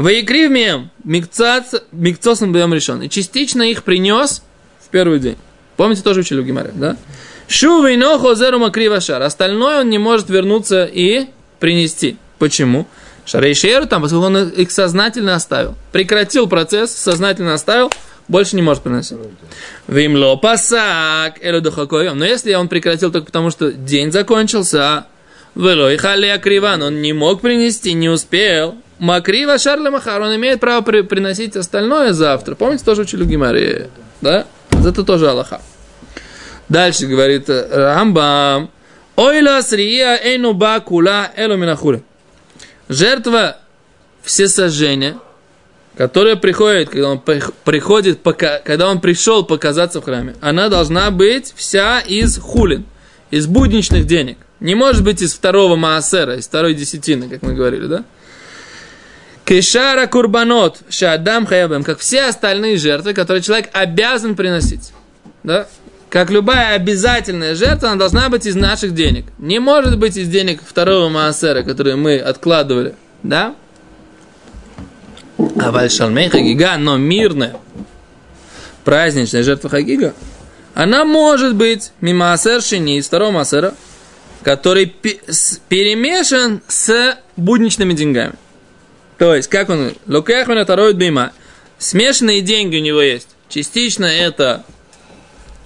Ваикрив 0.01 0.50
мем 0.50 0.89
микцат 1.03 1.84
микцосом 1.91 2.51
бьем 2.51 2.74
решен. 2.74 3.01
И 3.03 3.10
частично 3.10 3.62
их 3.62 3.84
принес 3.84 4.41
в 4.84 4.89
первый 4.89 5.20
день. 5.20 5.38
Помните, 5.77 6.01
тоже 6.01 6.22
учили 6.22 6.41
в 6.41 6.46
Гимаре, 6.46 6.72
да? 6.74 6.98
Шувей 7.48 7.98
нохо 7.98 8.34
зеру 8.34 8.60
макрива 8.60 9.00
шар. 9.00 9.22
Остальное 9.22 9.81
он 9.81 9.89
не 9.89 10.00
может 10.00 10.29
вернуться 10.29 10.86
и 10.86 11.27
принести. 11.60 12.17
Почему? 12.39 12.88
Шарейшеру 13.25 13.86
там, 13.86 14.01
поскольку 14.01 14.25
он 14.25 14.50
их 14.50 14.72
сознательно 14.72 15.36
оставил. 15.36 15.75
Прекратил 15.91 16.48
процесс, 16.48 16.91
сознательно 16.91 17.53
оставил. 17.53 17.91
больше 18.27 18.55
не 18.55 18.63
может 18.63 18.81
приносить. 18.81 19.17
Вимло 19.88 20.36
пасак. 20.36 21.36
Но 21.43 22.25
если 22.25 22.53
он 22.55 22.67
прекратил 22.70 23.12
только 23.12 23.27
потому, 23.27 23.51
что 23.51 23.72
день 23.72 24.12
закончился, 24.12 25.05
вело 25.53 25.89
и 25.91 25.98
халия 25.98 26.39
криван, 26.39 26.81
он 26.81 27.01
не 27.01 27.13
мог 27.13 27.41
принести, 27.41 27.93
не 27.93 28.10
успел. 28.10 28.75
Макрива 29.01 29.58
Шарля 29.58 29.89
Махар, 29.89 30.22
он 30.22 30.36
имеет 30.36 30.60
право 30.60 30.81
при- 30.84 31.01
приносить 31.01 31.55
остальное 31.55 32.13
завтра. 32.13 32.53
Помните, 32.53 32.86
тоже 32.86 33.01
учили 33.01 33.25
Гимаре, 33.25 33.89
да? 34.22 34.46
Это 34.70 35.03
тоже 35.03 35.27
Аллаха. 35.27 35.60
Дальше 36.70 37.08
говорит 37.08 37.50
э, 37.50 37.67
Рамбам. 37.72 38.70
Ойла 39.15 39.63
срия 39.63 40.20
эйну 40.24 40.53
ба 40.53 40.79
кула. 40.81 41.31
Жертва 42.89 43.58
всесожжения, 44.22 45.17
которая 45.98 46.36
приходит, 46.36 46.89
когда 46.89 47.10
он 47.10 47.17
прих- 47.17 47.53
приходит, 47.63 48.22
пока, 48.22 48.60
когда 48.60 48.88
он 48.88 49.01
пришел 49.01 49.43
показаться 49.43 50.00
в 50.00 50.03
храме, 50.03 50.36
она 50.41 50.70
должна 50.70 51.10
быть 51.10 51.53
вся 51.55 52.01
из 52.01 52.38
хулин, 52.38 52.86
из 53.31 53.48
будничных 53.48 54.05
денег. 54.05 54.38
Не 54.60 54.75
может 54.75 55.03
быть 55.03 55.24
из 55.24 55.34
второго 55.34 55.75
маасера, 55.75 56.36
из 56.36 56.46
второй 56.46 56.75
десятины, 56.75 57.29
как 57.29 57.41
мы 57.41 57.53
говорили, 57.55 57.88
да? 57.88 58.03
Кешара 59.45 60.07
курбанот, 60.07 60.79
шадам 60.89 61.45
хаябем, 61.45 61.83
как 61.83 62.00
все 62.00 62.24
остальные 62.25 62.77
жертвы, 62.77 63.13
которые 63.13 63.41
человек 63.41 63.69
обязан 63.74 64.36
приносить. 64.36 64.93
Да? 65.43 65.67
Как 66.10 66.29
любая 66.29 66.75
обязательная 66.75 67.55
жертва, 67.55 67.89
она 67.89 67.98
должна 67.98 68.29
быть 68.29 68.45
из 68.45 68.55
наших 68.55 68.93
денег. 68.93 69.25
Не 69.38 69.60
может 69.60 69.98
быть 69.98 70.17
из 70.17 70.27
денег 70.27 70.62
второго 70.65 71.10
маасера, 71.10 71.63
которые 71.63 71.95
мы 71.95 72.17
откладывали. 72.17 72.95
Да? 73.24 73.55
А 75.38 75.71
вальшалмей 75.71 76.29
хагига, 76.29 76.77
но 76.77 76.98
мирная, 76.98 77.55
праздничная 78.83 79.43
жертва 79.43 79.69
хагига, 79.69 80.13
она 80.74 81.03
может 81.05 81.55
быть 81.55 81.91
мимаасер 82.01 82.62
шини 82.62 82.98
из 82.98 83.07
второго 83.07 83.31
маасера, 83.31 83.74
который 84.43 84.86
перемешан 84.88 86.62
с 86.67 87.17
будничными 87.38 87.93
деньгами. 87.93 88.33
То 89.21 89.35
есть, 89.35 89.49
как 89.49 89.69
он, 89.69 89.93
лукахмина 90.07 90.63
второй 90.63 90.93
бима, 90.93 91.31
смешанные 91.77 92.41
деньги 92.41 92.77
у 92.77 92.81
него 92.81 93.03
есть. 93.03 93.27
Частично 93.49 94.05
это 94.05 94.65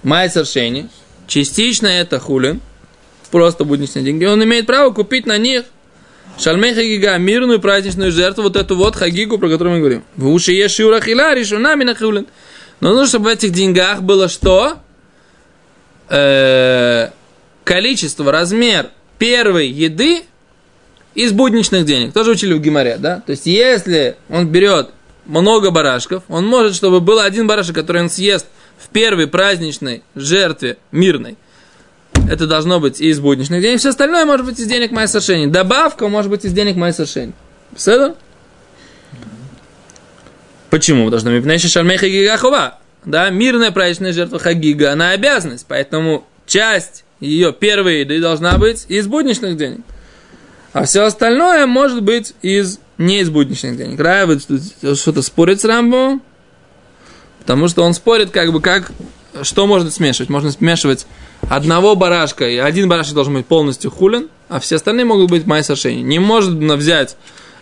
майсер 0.02 0.44
шени, 0.44 0.90
частично 1.26 1.86
это 1.86 2.18
хулин, 2.18 2.60
просто 3.30 3.64
будничные 3.64 4.04
деньги. 4.04 4.26
Он 4.26 4.44
имеет 4.44 4.66
право 4.66 4.92
купить 4.92 5.24
на 5.24 5.38
них 5.38 5.64
шальмей 6.38 6.74
хагига, 6.74 7.16
мирную 7.16 7.58
праздничную 7.58 8.12
жертву, 8.12 8.42
вот 8.42 8.56
эту 8.56 8.76
вот 8.76 8.94
хагигу, 8.94 9.38
про 9.38 9.48
которую 9.48 9.76
мы 9.76 9.80
говорим. 9.80 10.04
В 10.16 10.28
уши 10.28 10.52
есть 10.52 10.74
шиура 10.74 11.00
хила, 11.00 11.34
решена 11.34 11.76
на 11.76 11.94
хулин. 11.94 12.26
Но 12.80 12.90
нужно, 12.90 13.06
чтобы 13.06 13.24
в 13.24 13.28
этих 13.28 13.52
деньгах 13.52 14.02
было 14.02 14.28
что? 14.28 14.80
Э, 16.10 17.08
количество, 17.64 18.30
размер 18.30 18.90
первой 19.18 19.68
еды 19.68 20.24
из 21.16 21.32
будничных 21.32 21.84
денег. 21.86 22.12
Тоже 22.12 22.32
учили 22.32 22.52
в 22.52 22.60
Гимаре, 22.60 22.98
да? 22.98 23.22
То 23.26 23.30
есть, 23.30 23.46
если 23.46 24.16
он 24.28 24.48
берет 24.48 24.90
много 25.24 25.70
барашков, 25.70 26.22
он 26.28 26.46
может, 26.46 26.76
чтобы 26.76 27.00
был 27.00 27.18
один 27.18 27.46
барашек, 27.46 27.74
который 27.74 28.02
он 28.02 28.10
съест 28.10 28.46
в 28.78 28.90
первой 28.90 29.26
праздничной 29.26 30.02
жертве 30.14 30.76
мирной. 30.92 31.36
Это 32.30 32.46
должно 32.46 32.80
быть 32.80 33.00
из 33.00 33.18
будничных 33.18 33.62
денег. 33.62 33.80
Все 33.80 33.88
остальное 33.88 34.26
может 34.26 34.44
быть 34.44 34.60
из 34.60 34.66
денег 34.66 34.90
Майсашени. 34.90 35.46
Добавка 35.46 36.08
может 36.08 36.30
быть 36.30 36.44
из 36.44 36.52
денег 36.52 36.76
Майсашени. 36.76 37.32
Все 37.74 38.14
Почему? 40.68 41.06
Потому 41.06 41.20
что 41.20 41.30
Мипнейши 41.30 41.68
Шальмей 41.68 41.96
Хагига 41.96 42.36
Хува. 42.36 42.78
Да, 43.04 43.30
мирная 43.30 43.70
праздничная 43.70 44.12
жертва 44.12 44.38
Хагига, 44.38 44.92
она 44.92 45.10
обязанность. 45.10 45.64
Поэтому 45.68 46.26
часть 46.46 47.04
ее 47.20 47.52
первой 47.52 48.00
еды 48.00 48.20
должна 48.20 48.58
быть 48.58 48.84
из 48.88 49.06
будничных 49.06 49.56
денег. 49.56 49.80
А 50.76 50.84
все 50.84 51.04
остальное 51.04 51.66
может 51.66 52.02
быть 52.02 52.34
из 52.42 52.80
не 52.98 53.20
из 53.20 53.30
будничных 53.30 53.78
денег. 53.78 54.46
Тут 54.46 54.98
что-то 54.98 55.22
спорит 55.22 55.58
с 55.62 55.64
Рамбо, 55.64 56.20
потому 57.38 57.68
что 57.68 57.82
он 57.82 57.94
спорит, 57.94 58.28
как 58.30 58.52
бы, 58.52 58.60
как, 58.60 58.92
что 59.40 59.66
можно 59.66 59.90
смешивать. 59.90 60.28
Можно 60.28 60.52
смешивать 60.52 61.06
одного 61.48 61.96
барашка, 61.96 62.46
и 62.46 62.58
один 62.58 62.90
барашек 62.90 63.14
должен 63.14 63.32
быть 63.32 63.46
полностью 63.46 63.90
хулин, 63.90 64.28
а 64.50 64.60
все 64.60 64.76
остальные 64.76 65.06
могут 65.06 65.30
быть 65.30 65.46
майсершени. 65.46 66.02
Не 66.02 66.18
можно 66.18 66.76
взять 66.76 67.16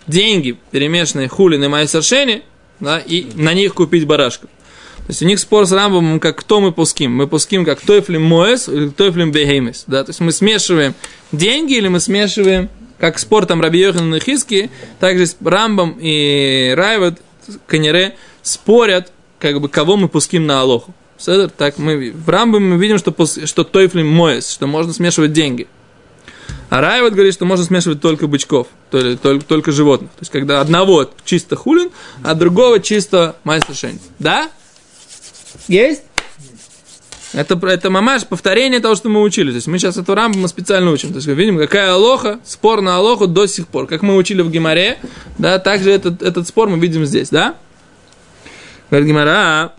деньги, 0.09 0.59
перемешанные 0.73 1.29
хулин 1.29 1.63
и 1.63 1.69
майсершени, 1.69 2.43
да, 2.81 2.99
и 2.99 3.29
на 3.37 3.55
них 3.55 3.75
купить 3.75 4.09
барашка. 4.09 4.49
То 4.49 5.11
есть 5.11 5.23
у 5.23 5.27
них 5.27 5.39
спор 5.39 5.69
с 5.69 5.71
Рамбом, 5.71 6.19
как 6.19 6.37
кто 6.37 6.61
мы 6.61 6.73
пуским. 6.73 7.13
Мы 7.13 7.29
пуским 7.29 7.65
как 7.65 7.81
Тойфлим 7.81 8.25
Моэс 8.25 8.69
или 8.69 8.89
Тойфлим 8.89 9.31
Бехеймес. 9.31 9.85
Да? 9.87 10.03
То 10.03 10.11
есть 10.11 10.19
мы 10.19 10.33
смешиваем 10.33 10.97
деньги 11.31 11.75
или 11.75 11.87
мы 11.87 12.01
смешиваем, 12.01 12.71
как 13.05 13.19
спор 13.19 13.45
там 13.45 13.61
Раби 13.61 13.81
Йохан 13.81 14.15
и 14.15 14.19
Хиски, 14.19 14.71
также 14.99 15.27
Рамбом 15.45 15.99
и 16.01 16.73
Райват, 16.75 17.21
Канере 17.67 18.17
спорят, 18.41 19.13
как 19.39 19.61
бы, 19.61 19.69
кого 19.69 19.99
мы 19.99 20.09
пуским 20.09 20.47
на 20.47 20.63
Алоху. 20.63 20.95
Седер? 21.19 21.51
Так 21.51 21.77
мы 21.77 22.13
в 22.13 22.27
Рамбе 22.31 22.61
мы 22.61 22.79
видим, 22.79 22.97
что, 22.97 23.15
что 23.45 23.65
Тойфлим 23.65 24.09
Моэс, 24.09 24.49
что 24.51 24.67
можно 24.67 24.95
смешивать 24.95 25.35
деньги. 25.35 25.67
А 26.71 26.81
Райват 26.81 27.13
говорит, 27.13 27.35
что 27.35 27.45
можно 27.45 27.67
смешивать 27.67 28.01
только 28.01 28.27
бычков, 28.27 28.69
то 28.91 28.97
есть 28.97 29.21
только, 29.21 29.45
только 29.45 29.71
животных. 29.71 30.11
То 30.13 30.23
есть, 30.23 30.33
когда 30.33 30.63
одного 30.63 31.11
чисто 31.27 31.57
хулин, 31.57 31.91
а 32.23 32.35
другого 32.35 32.81
чисто 32.81 33.37
майстершень. 33.45 34.01
Да? 34.19 34.49
Есть? 35.69 36.05
Это, 37.35 37.59
это 37.67 37.91
мамаш, 37.91 38.27
повторение 38.27 38.79
того, 38.81 38.95
что 38.95 39.09
мы 39.09 39.21
учили. 39.21 39.51
То 39.51 39.57
есть 39.57 39.67
мы 39.67 39.79
сейчас 39.79 39.97
эту 39.97 40.15
рамбу 40.15 40.39
мы 40.39 40.49
специально 40.49 40.91
учим. 40.91 41.11
То 41.11 41.17
есть 41.17 41.27
мы 41.27 41.35
видим, 41.35 41.59
какая 41.59 41.93
алоха, 41.93 42.39
спор 42.45 42.81
на 42.81 42.97
алоху 42.97 43.27
до 43.27 43.47
сих 43.47 43.67
пор. 43.67 43.87
Как 43.87 44.03
мы 44.03 44.17
учили 44.17 44.41
в 44.43 44.51
Гимаре, 44.51 44.99
да, 45.37 45.59
также 45.59 45.91
этот, 45.91 46.23
этот 46.23 46.47
спор 46.47 46.69
мы 46.69 46.79
видим 46.79 47.05
здесь, 47.05 47.31
да? 47.31 47.57
Говорит 48.91 49.09
Гимара, 49.09 49.73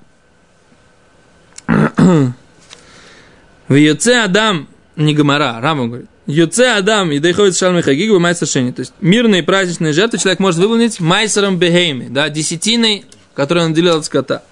в 3.67 3.73
Йоце 3.73 4.23
Адам, 4.23 4.67
не 4.95 5.13
Гимара, 5.13 5.59
Рама 5.61 5.87
говорит, 5.87 6.09
Йоце 6.27 6.77
Адам, 6.77 7.11
и 7.11 7.19
доходит 7.19 7.55
шалмы 7.55 7.81
хагиг, 7.83 8.11
вы 8.11 8.19
майсер. 8.19 8.47
То 8.47 8.79
есть 8.79 8.93
мирные 8.99 9.43
праздничные 9.43 9.93
жертвы 9.93 10.19
человек 10.19 10.39
может 10.39 10.59
выполнить 10.59 10.99
майсером 10.99 11.57
бехейми, 11.57 12.07
да, 12.09 12.29
десятиной, 12.29 13.05
которую 13.33 13.67
он 13.67 13.73
делил 13.73 13.97
от 13.97 14.05
скота. 14.05 14.43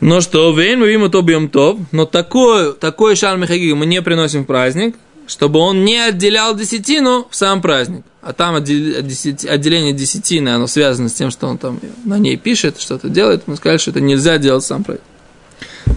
Но 0.00 0.20
что, 0.20 0.52
вейн 0.52 0.80
мы 0.80 0.88
видим 0.88 1.10
то 1.10 1.22
бьем 1.22 1.48
топ, 1.48 1.80
но 1.90 2.06
такой, 2.06 2.74
такой 2.74 3.16
шалм 3.16 3.46
хагиг 3.46 3.74
мы 3.74 3.86
не 3.86 4.00
приносим 4.00 4.44
в 4.44 4.46
праздник, 4.46 4.96
чтобы 5.26 5.58
он 5.58 5.84
не 5.84 5.98
отделял 5.98 6.54
десятину 6.54 7.26
в 7.30 7.36
сам 7.36 7.60
праздник. 7.60 8.04
А 8.22 8.32
там 8.32 8.54
отделение 8.54 9.92
десятины, 9.92 10.50
оно 10.50 10.66
связано 10.66 11.08
с 11.08 11.14
тем, 11.14 11.30
что 11.30 11.46
он 11.46 11.58
там 11.58 11.80
на 12.04 12.18
ней 12.18 12.36
пишет, 12.36 12.80
что-то 12.80 13.08
делает. 13.08 13.44
Мы 13.46 13.56
сказали, 13.56 13.78
что 13.78 13.90
это 13.90 14.00
нельзя 14.00 14.38
делать 14.38 14.64
в 14.64 14.66
сам 14.66 14.84
праздник. 14.84 15.04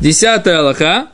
Десятая 0.01 0.59
Аллаха. 0.59 1.07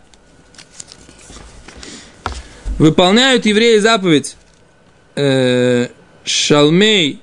Выполняют 2.77 3.45
евреи 3.47 3.79
заповедь 3.79 4.37
э, 5.15 5.87
Шалмей 6.23 7.21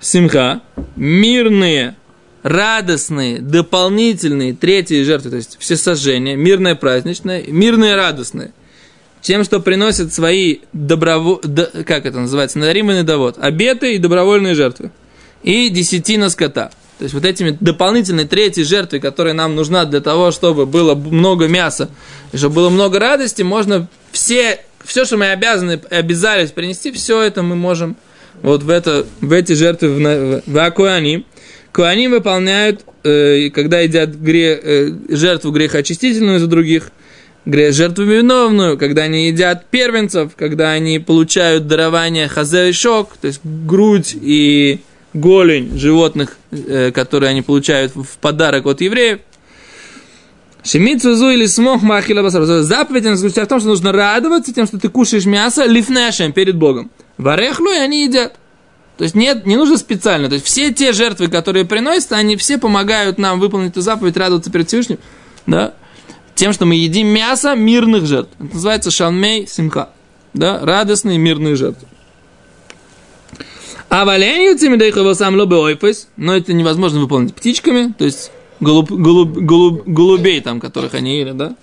Симха, 0.00 0.62
мирные, 0.96 1.94
радостные, 2.42 3.38
дополнительные 3.40 4.54
третьи 4.54 5.02
жертвы, 5.02 5.30
то 5.30 5.36
есть 5.36 5.56
все 5.58 5.76
сожжения, 5.76 6.36
мирное 6.36 6.74
праздничное, 6.74 7.44
мирные 7.46 7.94
радостные, 7.94 8.52
тем, 9.20 9.44
что 9.44 9.60
приносят 9.60 10.12
свои 10.12 10.58
доброво... 10.72 11.40
д- 11.42 11.84
как 11.86 12.06
это 12.06 12.18
называется, 12.18 12.58
надаримый 12.58 13.02
довод, 13.04 13.36
обеты 13.38 13.94
и 13.94 13.98
добровольные 13.98 14.54
жертвы, 14.54 14.90
и 15.42 15.68
десятина 15.68 16.30
скота. 16.30 16.70
То 16.98 17.04
есть 17.04 17.14
вот 17.14 17.24
этими 17.24 17.56
дополнительной 17.58 18.26
третьей 18.26 18.64
жертвой, 18.64 19.00
которая 19.00 19.34
нам 19.34 19.56
нужна 19.56 19.84
для 19.84 20.00
того, 20.00 20.30
чтобы 20.30 20.66
было 20.66 20.94
много 20.94 21.48
мяса, 21.48 21.90
чтобы 22.34 22.56
было 22.56 22.70
много 22.70 22.98
радости, 22.98 23.42
можно 23.42 23.88
все, 24.12 24.60
все, 24.84 25.04
что 25.04 25.16
мы 25.16 25.30
обязаны, 25.30 25.80
обязались 25.90 26.50
принести, 26.50 26.92
все 26.92 27.20
это 27.22 27.42
мы 27.42 27.56
можем 27.56 27.96
вот 28.42 28.62
в, 28.62 28.70
это, 28.70 29.06
в 29.20 29.32
эти 29.32 29.52
жертвы 29.52 29.88
в, 29.88 29.98
в, 29.98 30.42
в 30.46 30.58
Акуаним. 30.58 31.24
Куаним 31.72 32.10
выполняют, 32.10 32.84
э, 33.02 33.48
когда 33.50 33.80
едят 33.80 34.20
гре, 34.20 34.60
э, 34.62 34.90
жертву 35.08 35.52
грехоочистительную 35.52 36.38
за 36.38 36.46
других, 36.46 36.90
гре, 37.46 37.72
жертву 37.72 38.04
виновную, 38.04 38.76
когда 38.76 39.02
они 39.04 39.28
едят 39.28 39.66
первенцев, 39.70 40.32
когда 40.36 40.72
они 40.72 40.98
получают 40.98 41.66
дарование 41.66 42.28
хазе 42.28 42.68
и 42.68 42.72
шок, 42.72 43.16
то 43.20 43.26
есть 43.26 43.40
грудь 43.42 44.14
и 44.20 44.80
голень 45.14 45.78
животных, 45.78 46.36
э, 46.50 46.90
которые 46.92 47.30
они 47.30 47.40
получают 47.40 47.94
в 47.94 48.18
подарок 48.20 48.66
от 48.66 48.82
евреев. 48.82 49.20
Шемицу 50.64 51.16
зу 51.16 51.30
или 51.30 51.46
смог 51.46 51.82
махила 51.82 52.22
басар. 52.22 52.44
Заповедь 52.44 53.06
она 53.06 53.16
заключается 53.16 53.46
в 53.46 53.48
том, 53.48 53.60
что 53.60 53.68
нужно 53.70 53.92
радоваться 53.92 54.54
тем, 54.54 54.66
что 54.66 54.78
ты 54.78 54.88
кушаешь 54.88 55.24
мясо 55.24 55.64
лифнешем 55.64 56.32
перед 56.32 56.56
Богом. 56.56 56.90
Варехлу, 57.18 57.70
и 57.70 57.78
они 57.78 58.04
едят. 58.04 58.38
То 58.96 59.04
есть 59.04 59.14
нет, 59.14 59.46
не 59.46 59.56
нужно 59.56 59.78
специально. 59.78 60.28
То 60.28 60.34
есть 60.34 60.46
все 60.46 60.72
те 60.72 60.92
жертвы, 60.92 61.28
которые 61.28 61.64
приносятся, 61.64 62.16
они 62.16 62.36
все 62.36 62.58
помогают 62.58 63.18
нам 63.18 63.40
выполнить 63.40 63.70
эту 63.72 63.80
заповедь, 63.80 64.16
радоваться 64.16 64.50
перед 64.50 64.68
Всевышним, 64.68 64.98
да, 65.46 65.74
тем, 66.34 66.52
что 66.52 66.66
мы 66.66 66.74
едим 66.74 67.08
мясо 67.08 67.54
мирных 67.54 68.06
жертв. 68.06 68.30
Это 68.38 68.54
называется 68.54 68.90
шалмей 68.90 69.46
симха, 69.46 69.90
да, 70.34 70.60
радостные 70.60 71.18
мирные 71.18 71.56
жертвы. 71.56 71.88
А 73.88 74.04
валенью 74.04 74.56
цимидейхова 74.56 75.14
сам 75.14 75.36
лобы 75.36 75.58
ойфес, 75.58 76.08
но 76.16 76.34
это 76.34 76.52
невозможно 76.54 77.00
выполнить 77.00 77.34
птичками, 77.34 77.92
то 77.92 78.06
есть 78.06 78.30
голуб, 78.58 78.90
голуб, 78.90 79.32
голуб, 79.32 79.82
голубей 79.84 80.40
там, 80.40 80.60
которых 80.60 80.94
они 80.94 81.18
ели, 81.18 81.32
да. 81.32 81.56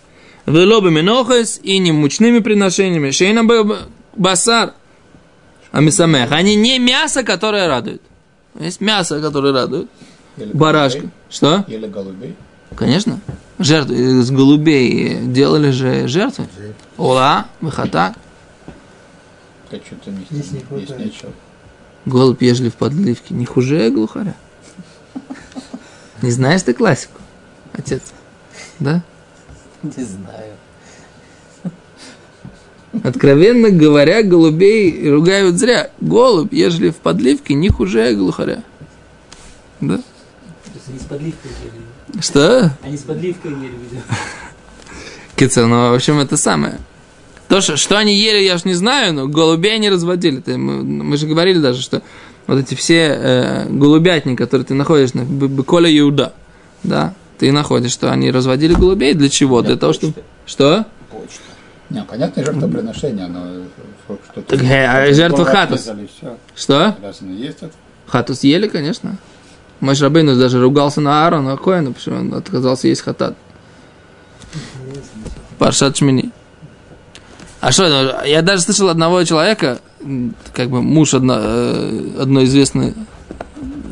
Велобы 0.46 0.92
минохес 0.92 1.60
и 1.62 1.78
не 1.78 1.92
мучными 1.92 2.40
приношениями. 2.40 3.12
Шейна 3.12 3.44
басар. 4.16 4.74
Амисамех. 5.72 6.32
Они 6.32 6.56
не 6.56 6.80
мясо, 6.80 7.24
которое 7.24 7.68
радует. 7.68 8.02
Есть 8.60 8.82
мясо, 8.82 9.22
которое 9.22 9.54
радует. 9.54 9.88
Или 10.38 10.52
Барашка. 10.54 11.00
голубей. 11.00 11.14
Что? 11.30 11.66
Или 11.68 11.88
голубей. 11.88 12.36
Конечно. 12.76 13.20
Жертвы 13.60 13.96
из 14.22 14.32
голубей 14.32 15.20
делали 15.26 15.72
же 15.72 16.08
жертвы. 16.08 16.48
Ола, 16.98 17.48
выхота. 17.62 18.16
Так 19.70 19.82
что-то 19.86 20.10
не, 20.12 20.26
Здесь 20.30 20.52
не 20.52 20.80
есть 20.80 20.98
нечего. 20.98 21.32
Голубь 22.06 22.42
ежели 22.42 22.70
в 22.70 22.76
подливке. 22.76 23.34
Не 23.34 23.46
хуже 23.46 23.90
глухаря. 23.92 24.36
Не 26.22 26.32
знаешь 26.32 26.64
ты 26.64 26.74
классику, 26.74 27.20
отец? 27.74 28.02
Да? 28.80 29.04
Не 29.84 30.04
знаю. 30.04 30.54
Откровенно 33.04 33.70
говоря, 33.70 34.24
голубей 34.24 35.10
ругают 35.10 35.58
зря. 35.58 35.92
Голубь, 36.02 36.54
ежели 36.54 36.90
в 36.90 36.96
подливке, 36.96 37.54
не 37.54 37.70
хуже 37.70 38.14
глухаря. 38.16 38.64
Да? 39.80 39.98
То 39.98 40.04
есть 40.74 40.88
они 40.90 41.00
с 41.00 41.04
подливкой 41.04 41.52
ели. 41.64 42.22
Что? 42.22 42.72
Они 42.82 42.98
с 42.98 43.02
подливкой 43.02 43.52
ели, 43.52 43.62
видимо. 43.62 44.02
Кицер, 45.36 45.68
ну, 45.68 45.92
в 45.92 45.94
общем, 45.94 46.20
это 46.20 46.36
самое. 46.36 46.80
То, 47.48 47.62
что, 47.62 47.78
что 47.78 47.98
они 47.98 48.16
ели, 48.16 48.44
я 48.44 48.58
ж 48.58 48.66
не 48.66 48.74
знаю, 48.74 49.14
но 49.14 49.28
голубей 49.28 49.76
они 49.76 49.90
разводили. 49.90 50.40
Ты- 50.40 50.58
мы, 50.58 50.84
мы 50.84 51.18
же 51.18 51.28
говорили 51.28 51.60
даже, 51.60 51.82
что 51.82 52.02
вот 52.48 52.60
эти 52.60 52.76
все 52.76 53.16
э, 53.16 53.66
голубятни, 53.70 54.36
которые 54.36 54.66
ты 54.66 54.74
находишь 54.74 55.14
на 55.14 55.22
Беколе 55.22 55.98
Иуда, 56.00 56.34
да, 56.84 57.14
ты 57.38 57.52
находишь, 57.52 57.92
что 57.92 58.12
они 58.12 58.32
разводили 58.32 58.74
голубей 58.74 59.14
для 59.14 59.30
чего? 59.30 59.62
Для 59.62 59.78
того, 59.78 59.94
чтобы... 59.94 60.14
Что? 60.46 60.86
Почта. 61.12 61.42
Не, 61.90 62.04
понятно, 62.04 62.44
жертвоприношение, 62.44 63.28
но 63.28 63.64
что-то... 64.32 64.42
Так, 64.42 64.64
э, 64.64 64.86
а 64.86 65.14
жертва 65.14 65.46
хатус? 65.46 65.90
Что? 66.56 66.96
Разве 67.02 67.34
есть 67.36 67.58
это? 67.62 67.74
Хатус 68.06 68.44
ели, 68.44 68.68
конечно. 68.68 69.18
Мой 69.80 69.96
Рабейну 69.96 70.36
даже 70.38 70.62
ругался 70.62 71.02
на 71.02 71.26
Аарона 71.26 71.58
Коэна, 71.58 71.94
почему 71.94 72.18
он 72.18 72.34
отказался 72.34 72.88
есть 72.88 73.02
хатат. 73.02 73.36
Паршат 75.58 75.98
Шмини. 75.98 76.32
А 77.62 77.72
что, 77.72 77.88
ну, 77.88 78.26
я 78.26 78.42
даже 78.42 78.62
слышал 78.62 78.90
одного 78.90 79.24
человека, 79.24 79.80
как 80.54 80.70
бы 80.70 80.82
муж 80.82 81.14
одно, 81.14 81.36
э, 81.38 82.22
одной 82.22 82.46
известной, 82.46 82.94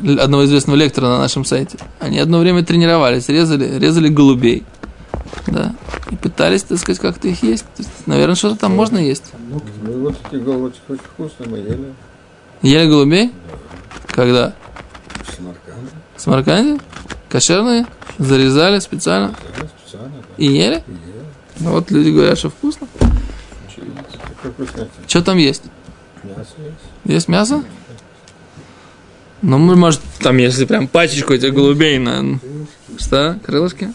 одного 0.02 0.44
известного 0.46 0.76
лектора 0.76 1.06
на 1.08 1.18
нашем 1.18 1.44
сайте. 1.44 1.78
Они 2.00 2.18
одно 2.18 2.38
время 2.38 2.64
тренировались, 2.64 3.28
резали, 3.28 3.78
резали 3.78 4.08
голубей. 4.08 4.64
Да. 5.46 5.74
И 6.10 6.16
пытались, 6.16 6.62
так 6.62 6.78
сказать, 6.78 7.00
как-то 7.00 7.28
их 7.28 7.42
есть. 7.42 7.64
То 7.76 7.82
есть, 7.82 8.06
наверное, 8.06 8.34
что-то 8.34 8.56
там 8.56 8.74
можно 8.74 8.98
есть. 8.98 9.24
Ну, 9.48 9.60
вот 10.00 10.14
эти 10.30 10.40
головочки 10.40 10.80
очень 10.88 11.02
вкусные 11.02 11.48
мы 11.48 11.58
ели. 11.58 11.94
Ели 12.62 12.88
голубей? 12.88 13.32
Когда? 14.06 14.54
В 15.24 15.34
Самарканде. 15.36 15.90
В 16.16 16.20
Самарканде? 16.20 16.80
Кошерные? 17.28 17.86
Зарезали 18.18 18.80
специально? 18.80 19.28
Да, 19.28 19.68
специально, 19.82 20.08
да. 20.08 20.34
И 20.36 20.46
ели? 20.46 20.54
И 20.54 20.58
ели. 20.58 20.82
Ну 21.60 21.72
вот 21.72 21.90
люди 21.90 22.10
говорят, 22.10 22.38
что 22.38 22.50
вкусно. 22.50 22.88
Что 25.06 25.22
там 25.22 25.38
есть? 25.38 25.64
Мясо 26.22 26.38
есть. 26.58 26.76
Есть 27.04 27.28
мясо? 27.28 27.64
Ну, 29.40 29.58
может, 29.58 30.00
там, 30.20 30.36
если 30.38 30.64
прям 30.64 30.88
пачечку 30.88 31.32
этих 31.32 31.54
голубей 31.54 31.98
на... 31.98 32.40
Что? 32.98 33.38
Крылышки? 33.44 33.92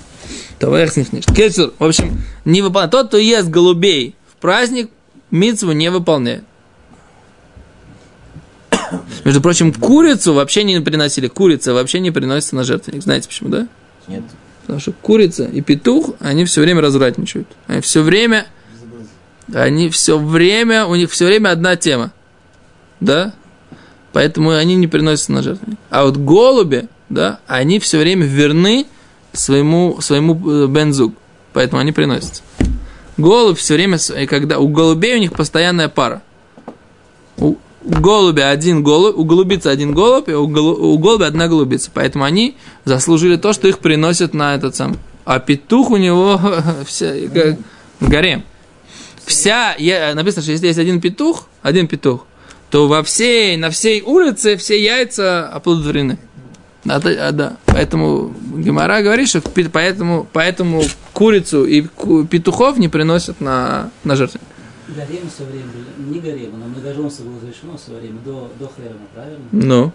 Их 0.63 1.13
не 1.13 1.21
Кетчур, 1.21 1.73
в 1.77 1.83
общем, 1.83 2.21
не 2.45 2.61
выполняет. 2.61 2.91
Тот, 2.91 3.07
кто 3.07 3.17
ест 3.17 3.49
голубей 3.49 4.15
в 4.31 4.41
праздник, 4.41 4.89
митцву 5.31 5.71
не 5.71 5.89
выполняет. 5.89 6.43
Между 9.23 9.41
прочим, 9.41 9.73
курицу 9.73 10.33
вообще 10.33 10.63
не 10.63 10.79
приносили. 10.79 11.27
Курица 11.27 11.73
вообще 11.73 11.99
не 11.99 12.11
приносится 12.11 12.55
на 12.55 12.63
жертвенник. 12.63 13.03
Знаете 13.03 13.27
почему, 13.27 13.49
да? 13.49 13.67
Нет. 14.07 14.23
Потому 14.61 14.79
что 14.79 14.91
курица 14.93 15.45
и 15.45 15.61
петух, 15.61 16.11
они 16.19 16.45
все 16.45 16.61
время 16.61 16.81
развратничают. 16.81 17.47
Они 17.67 17.81
все 17.81 18.01
время, 18.01 18.47
они 19.53 19.89
все 19.89 20.17
время, 20.17 20.85
у 20.85 20.95
них 20.95 21.11
все 21.11 21.25
время 21.25 21.49
одна 21.49 21.75
тема. 21.75 22.13
Да? 22.99 23.33
Поэтому 24.13 24.51
они 24.51 24.75
не 24.75 24.87
приносятся 24.87 25.31
на 25.31 25.41
жертвенник. 25.41 25.79
А 25.89 26.05
вот 26.05 26.17
голуби, 26.17 26.87
да, 27.09 27.39
они 27.47 27.79
все 27.79 27.97
время 27.99 28.25
верны 28.25 28.85
своему, 29.33 29.99
своему 30.01 30.33
э, 30.49 30.67
бензук. 30.67 31.13
Поэтому 31.53 31.81
они 31.81 31.91
приносятся. 31.91 32.41
Голубь 33.17 33.57
все 33.59 33.75
время, 33.75 33.97
и 34.17 34.25
когда 34.25 34.59
у 34.59 34.67
голубей 34.69 35.15
у 35.15 35.19
них 35.19 35.33
постоянная 35.33 35.89
пара. 35.89 36.21
У 37.37 37.55
голубя 37.83 38.49
один 38.49 38.81
голубь, 38.83 39.15
у 39.15 39.23
голубицы 39.23 39.67
один 39.67 39.93
голубь, 39.93 40.29
и 40.29 40.33
у, 40.33 40.47
голу- 40.47 40.97
голубя 40.97 41.27
одна 41.27 41.47
голубица. 41.47 41.91
Поэтому 41.93 42.23
они 42.23 42.55
заслужили 42.85 43.35
то, 43.35 43.53
что 43.53 43.67
их 43.67 43.79
приносят 43.79 44.33
на 44.33 44.55
этот 44.55 44.75
сам. 44.75 44.97
А 45.25 45.39
петух 45.39 45.91
у 45.91 45.97
него 45.97 46.39
вся, 46.85 47.13
как 47.33 47.57
гарем. 47.99 48.43
Вся, 49.25 49.75
я- 49.77 50.15
написано, 50.15 50.41
что 50.43 50.51
если 50.51 50.67
есть 50.67 50.79
один 50.79 50.99
петух, 50.99 51.47
один 51.61 51.87
петух, 51.87 52.25
то 52.71 52.87
во 52.87 53.03
всей, 53.03 53.55
на 53.57 53.69
всей 53.69 54.01
улице 54.01 54.57
все 54.57 54.81
яйца 54.83 55.47
оплодотворены. 55.49 56.17
А, 56.87 56.97
а, 56.97 57.31
да. 57.31 57.57
Поэтому 57.65 58.33
Гемора 58.57 59.01
говорит, 59.01 59.29
что 59.29 59.41
поэтому, 59.41 60.27
поэтому 60.31 60.83
курицу 61.13 61.65
и 61.65 61.81
петухов 62.29 62.77
не 62.77 62.89
приносят 62.89 63.39
на, 63.39 63.89
на 64.03 64.15
жертву. 64.15 64.41
Гарем 64.89 65.29
все 65.33 65.45
время, 65.45 65.65
не 65.97 66.19
гарем, 66.19 66.59
но 66.59 66.65
многоженство 66.65 67.23
было 67.23 67.37
разрешено 67.37 67.77
в 67.77 67.79
свое 67.79 68.01
время 68.01 68.19
до, 68.25 68.51
до 68.59 68.69
Херема, 68.75 69.07
правильно? 69.13 69.45
Ну. 69.51 69.91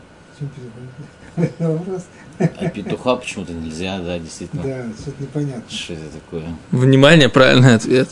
А 2.39 2.69
петуха 2.71 3.17
почему-то 3.17 3.53
нельзя, 3.53 3.99
да, 3.99 4.19
действительно. 4.19 4.63
Да, 4.63 4.87
что-то 5.01 5.23
непонятно. 5.23 5.63
Что 5.69 5.93
это 5.93 6.05
такое? 6.15 6.45
Внимание, 6.71 7.29
правильный 7.29 7.75
ответ. 7.75 8.09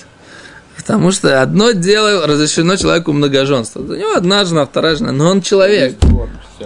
Потому 0.76 1.10
что 1.12 1.40
одно 1.40 1.70
дело 1.70 2.26
разрешено 2.26 2.76
человеку 2.76 3.12
многоженство. 3.12 3.80
У 3.80 3.94
него 3.94 4.14
одна 4.14 4.44
жена, 4.44 4.66
вторая 4.66 4.96
жена, 4.96 5.12
но 5.12 5.30
он 5.30 5.40
человек. 5.40 5.96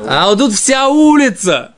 А 0.06 0.28
вот 0.28 0.38
тут 0.38 0.52
вся 0.54 0.88
улица. 0.88 1.72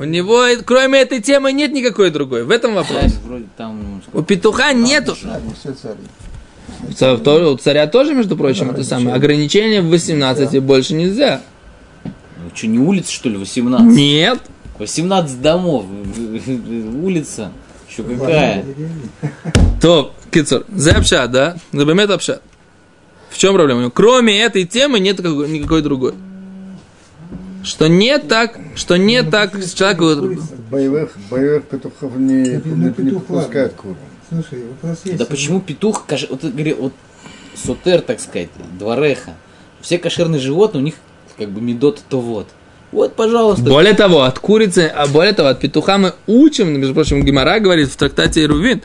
У 0.00 0.04
него, 0.04 0.46
кроме 0.64 1.00
этой 1.02 1.20
темы, 1.20 1.52
нет 1.52 1.72
никакой 1.72 2.10
другой. 2.10 2.44
В 2.44 2.50
этом 2.50 2.72
вопрос. 2.74 3.18
Там... 3.58 4.00
У 4.14 4.22
петуха 4.22 4.72
нету. 4.72 5.14
У 6.88 7.56
царя 7.58 7.86
тоже, 7.86 8.14
между 8.14 8.34
прочим, 8.34 8.70
это 8.70 8.82
самое. 8.82 9.14
Ограничение 9.14 9.82
в 9.82 9.90
18 9.90 10.62
больше 10.62 10.94
нельзя. 10.94 11.42
Ну 12.04 12.50
что, 12.54 12.66
не 12.68 12.78
улица, 12.78 13.12
что 13.12 13.28
ли, 13.28 13.36
18? 13.36 13.94
Нет. 13.94 14.38
18 14.78 15.42
домов. 15.42 15.84
Улица. 17.02 17.52
Еще 17.86 18.02
какая? 18.02 18.64
То, 19.82 20.14
кицур, 20.30 20.64
за 20.74 20.96
общат, 20.96 21.30
да? 21.30 21.56
Забемет 21.72 22.08
общат. 22.08 22.40
В 23.28 23.36
чем 23.36 23.52
проблема? 23.52 23.90
Кроме 23.90 24.40
этой 24.40 24.64
темы 24.64 24.98
нет 24.98 25.18
какой- 25.18 25.50
никакой 25.50 25.82
другой. 25.82 26.14
Что 27.62 27.88
не 27.88 28.18
так, 28.18 28.58
что 28.74 28.96
не 28.96 29.22
так 29.22 29.54
с 29.62 29.72
человеком. 29.74 30.38
Боевых, 30.70 31.10
боевых 31.30 31.64
петухов 31.64 32.16
не, 32.16 32.34
не, 32.42 32.84
не 32.86 32.90
петух 32.90 33.24
пускают 33.24 33.74
куру. 33.74 33.96
Слушай, 34.28 34.64
вопрос 34.68 35.00
есть. 35.04 35.18
Да 35.18 35.24
почему 35.26 35.60
петух, 35.60 36.06
каш- 36.06 36.28
вот, 36.30 36.44
это 36.44 36.52
говорю, 36.52 36.76
вот 36.80 36.92
сотер, 37.54 38.00
так 38.00 38.20
сказать, 38.20 38.48
двореха, 38.78 39.32
все 39.80 39.98
кошерные 39.98 40.40
животные, 40.40 40.80
у 40.80 40.84
них 40.84 40.94
как 41.36 41.50
бы 41.50 41.60
медот 41.60 42.00
то 42.08 42.20
вот. 42.20 42.48
Вот, 42.92 43.14
пожалуйста. 43.14 43.64
Более 43.64 43.94
того, 43.94 44.22
от 44.22 44.38
курицы, 44.38 44.90
а 44.94 45.06
более 45.06 45.32
того, 45.32 45.48
от 45.48 45.60
петуха 45.60 45.98
мы 45.98 46.14
учим, 46.26 46.78
между 46.80 46.94
прочим, 46.94 47.22
Гимара 47.24 47.60
говорит 47.60 47.88
в 47.88 47.96
трактате 47.96 48.42
Ирувин, 48.44 48.82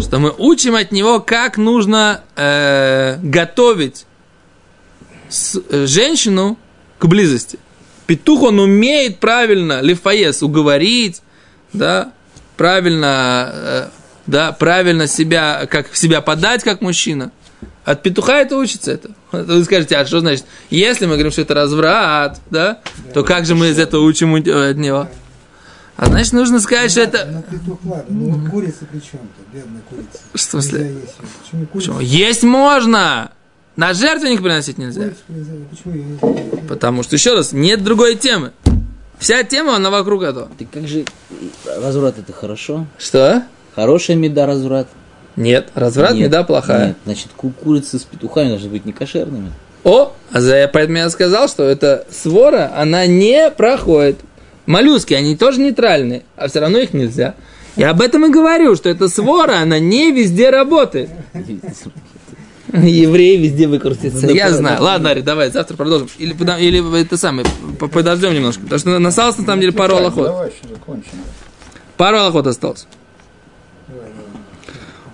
что 0.00 0.18
мы 0.18 0.32
учим 0.36 0.74
от 0.74 0.92
него, 0.92 1.18
как 1.20 1.58
нужно 1.58 2.22
э, 2.36 3.16
готовить 3.22 4.06
с- 5.28 5.60
э, 5.70 5.86
женщину 5.86 6.56
к 6.98 7.06
близости. 7.06 7.58
Петух, 8.08 8.42
он 8.44 8.58
умеет 8.58 9.18
правильно, 9.18 9.82
лифаес, 9.82 10.42
уговорить, 10.42 11.20
да, 11.74 12.10
правильно, 12.56 13.50
э, 13.52 13.88
да, 14.26 14.52
правильно 14.52 15.06
себя, 15.06 15.68
как 15.70 15.94
себя 15.94 16.22
подать, 16.22 16.64
как 16.64 16.80
мужчина. 16.80 17.32
От 17.84 18.02
петуха 18.02 18.38
это 18.38 18.56
учится 18.56 18.92
это. 18.92 19.10
Вы 19.32 19.62
скажете, 19.62 19.94
а 19.98 20.06
что 20.06 20.20
значит? 20.20 20.46
Если 20.70 21.04
мы 21.04 21.16
говорим, 21.16 21.32
что 21.32 21.42
это 21.42 21.52
разврат, 21.52 22.40
да, 22.50 22.80
то 23.12 23.24
как 23.24 23.44
же 23.44 23.54
мы 23.54 23.68
из 23.68 23.78
этого 23.78 24.00
учим 24.04 24.34
от 24.36 24.76
него? 24.78 25.06
А 25.98 26.06
значит, 26.06 26.32
нужно 26.32 26.60
сказать, 26.60 26.90
что 26.90 27.02
это... 27.02 27.44
Петух 27.50 27.78
ладно, 27.84 28.06
ну 28.08 28.30
вот 28.30 28.50
курица 28.50 28.86
при 28.90 29.00
чем-то, 29.00 29.52
бедная 29.52 29.82
курица. 29.82 30.18
Что 30.34 30.58
в 30.58 30.62
смысле? 30.62 30.96
Почему? 31.42 31.66
Почему? 31.66 32.00
Есть 32.00 32.42
можно! 32.42 33.32
На 33.78 33.94
жертвенник 33.94 34.42
приносить 34.42 34.76
нельзя. 34.76 35.10
Потому 36.68 37.04
что, 37.04 37.14
еще 37.14 37.34
раз, 37.34 37.52
нет 37.52 37.84
другой 37.84 38.16
темы. 38.16 38.50
Вся 39.20 39.44
тема, 39.44 39.76
она 39.76 39.90
вокруг 39.90 40.24
этого. 40.24 40.48
Ты 40.58 40.66
как 40.66 40.88
же... 40.88 41.04
Разврат 41.64 42.18
это 42.18 42.32
хорошо? 42.32 42.86
Что? 42.98 43.44
Хорошая 43.76 44.16
меда 44.16 44.46
разврат? 44.46 44.88
Нет, 45.36 45.68
разврат, 45.76 46.14
Нет, 46.14 46.24
еда 46.24 46.42
плохая. 46.42 46.88
Нет, 46.88 46.96
значит, 47.04 47.28
ку- 47.36 47.50
курицы 47.50 48.00
с 48.00 48.02
петухами 48.02 48.48
должны 48.48 48.68
быть 48.68 48.84
не 48.84 48.92
кошерными. 48.92 49.52
О, 49.84 50.12
а 50.32 50.40
за 50.40 50.56
я 50.56 50.66
поэтому 50.66 50.98
я 50.98 51.08
сказал, 51.08 51.46
что 51.46 51.62
эта 51.62 52.04
свора, 52.10 52.72
она 52.76 53.06
не 53.06 53.48
проходит. 53.52 54.18
Моллюски, 54.66 55.14
они 55.14 55.36
тоже 55.36 55.60
нейтральные, 55.60 56.24
а 56.34 56.48
все 56.48 56.58
равно 56.58 56.78
их 56.78 56.94
нельзя. 56.94 57.36
Я 57.76 57.90
об 57.90 58.00
этом 58.00 58.26
и 58.26 58.28
говорю, 58.28 58.74
что 58.74 58.88
эта 58.88 59.08
свора, 59.08 59.58
она 59.60 59.78
не 59.78 60.10
везде 60.10 60.50
работает. 60.50 61.10
Евреи 62.82 63.36
везде 63.36 63.66
выкрутятся. 63.66 64.26
Ну, 64.26 64.32
Я 64.32 64.50
да, 64.50 64.56
знаю. 64.56 64.78
да. 64.78 64.84
Ладно, 64.84 65.10
Ари, 65.10 65.20
давай, 65.20 65.50
завтра 65.50 65.76
продолжим. 65.76 66.08
Или, 66.18 66.32
или 66.60 67.00
это 67.00 67.16
самое, 67.16 67.46
по- 67.78 67.88
подождем 67.88 68.34
немножко. 68.34 68.62
Потому 68.62 68.78
что 68.78 68.96
осталось 69.08 69.38
на 69.38 69.44
самом 69.44 69.60
деле 69.60 69.72
пару 69.72 69.96
закончим. 69.96 71.02
Пару 71.96 72.18
аллахот 72.18 72.46
осталось. 72.46 72.86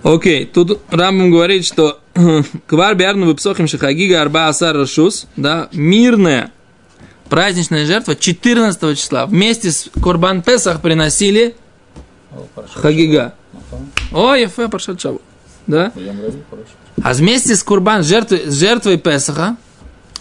Окей, 0.03 0.45
тут 0.45 0.81
Рамбам 0.91 1.31
говорит, 1.31 1.65
что 1.65 1.99
квар 2.67 2.95
биарну 2.95 3.25
выпсохим 3.25 3.67
шахагига 3.67 4.21
арба 4.21 4.49
асар 4.49 4.75
рашус, 4.75 5.25
да, 5.35 5.67
мирная 5.73 6.51
праздничная 7.29 7.87
жертва 7.87 8.15
14 8.15 8.99
числа 8.99 9.25
вместе 9.25 9.71
с 9.71 9.89
Курбан 10.03 10.43
Песах 10.43 10.81
приносили 10.81 11.55
хагига. 12.75 13.33
О, 14.11 14.35
Ефе, 14.35 14.69
Паршат. 14.69 15.01
Да? 15.65 15.91
А 17.01 17.13
вместе 17.13 17.55
с 17.55 17.63
Курбан, 17.63 18.03
жертвой, 18.03 18.43
с 18.47 18.53
жертвой 18.59 18.97
Песаха, 18.97 19.57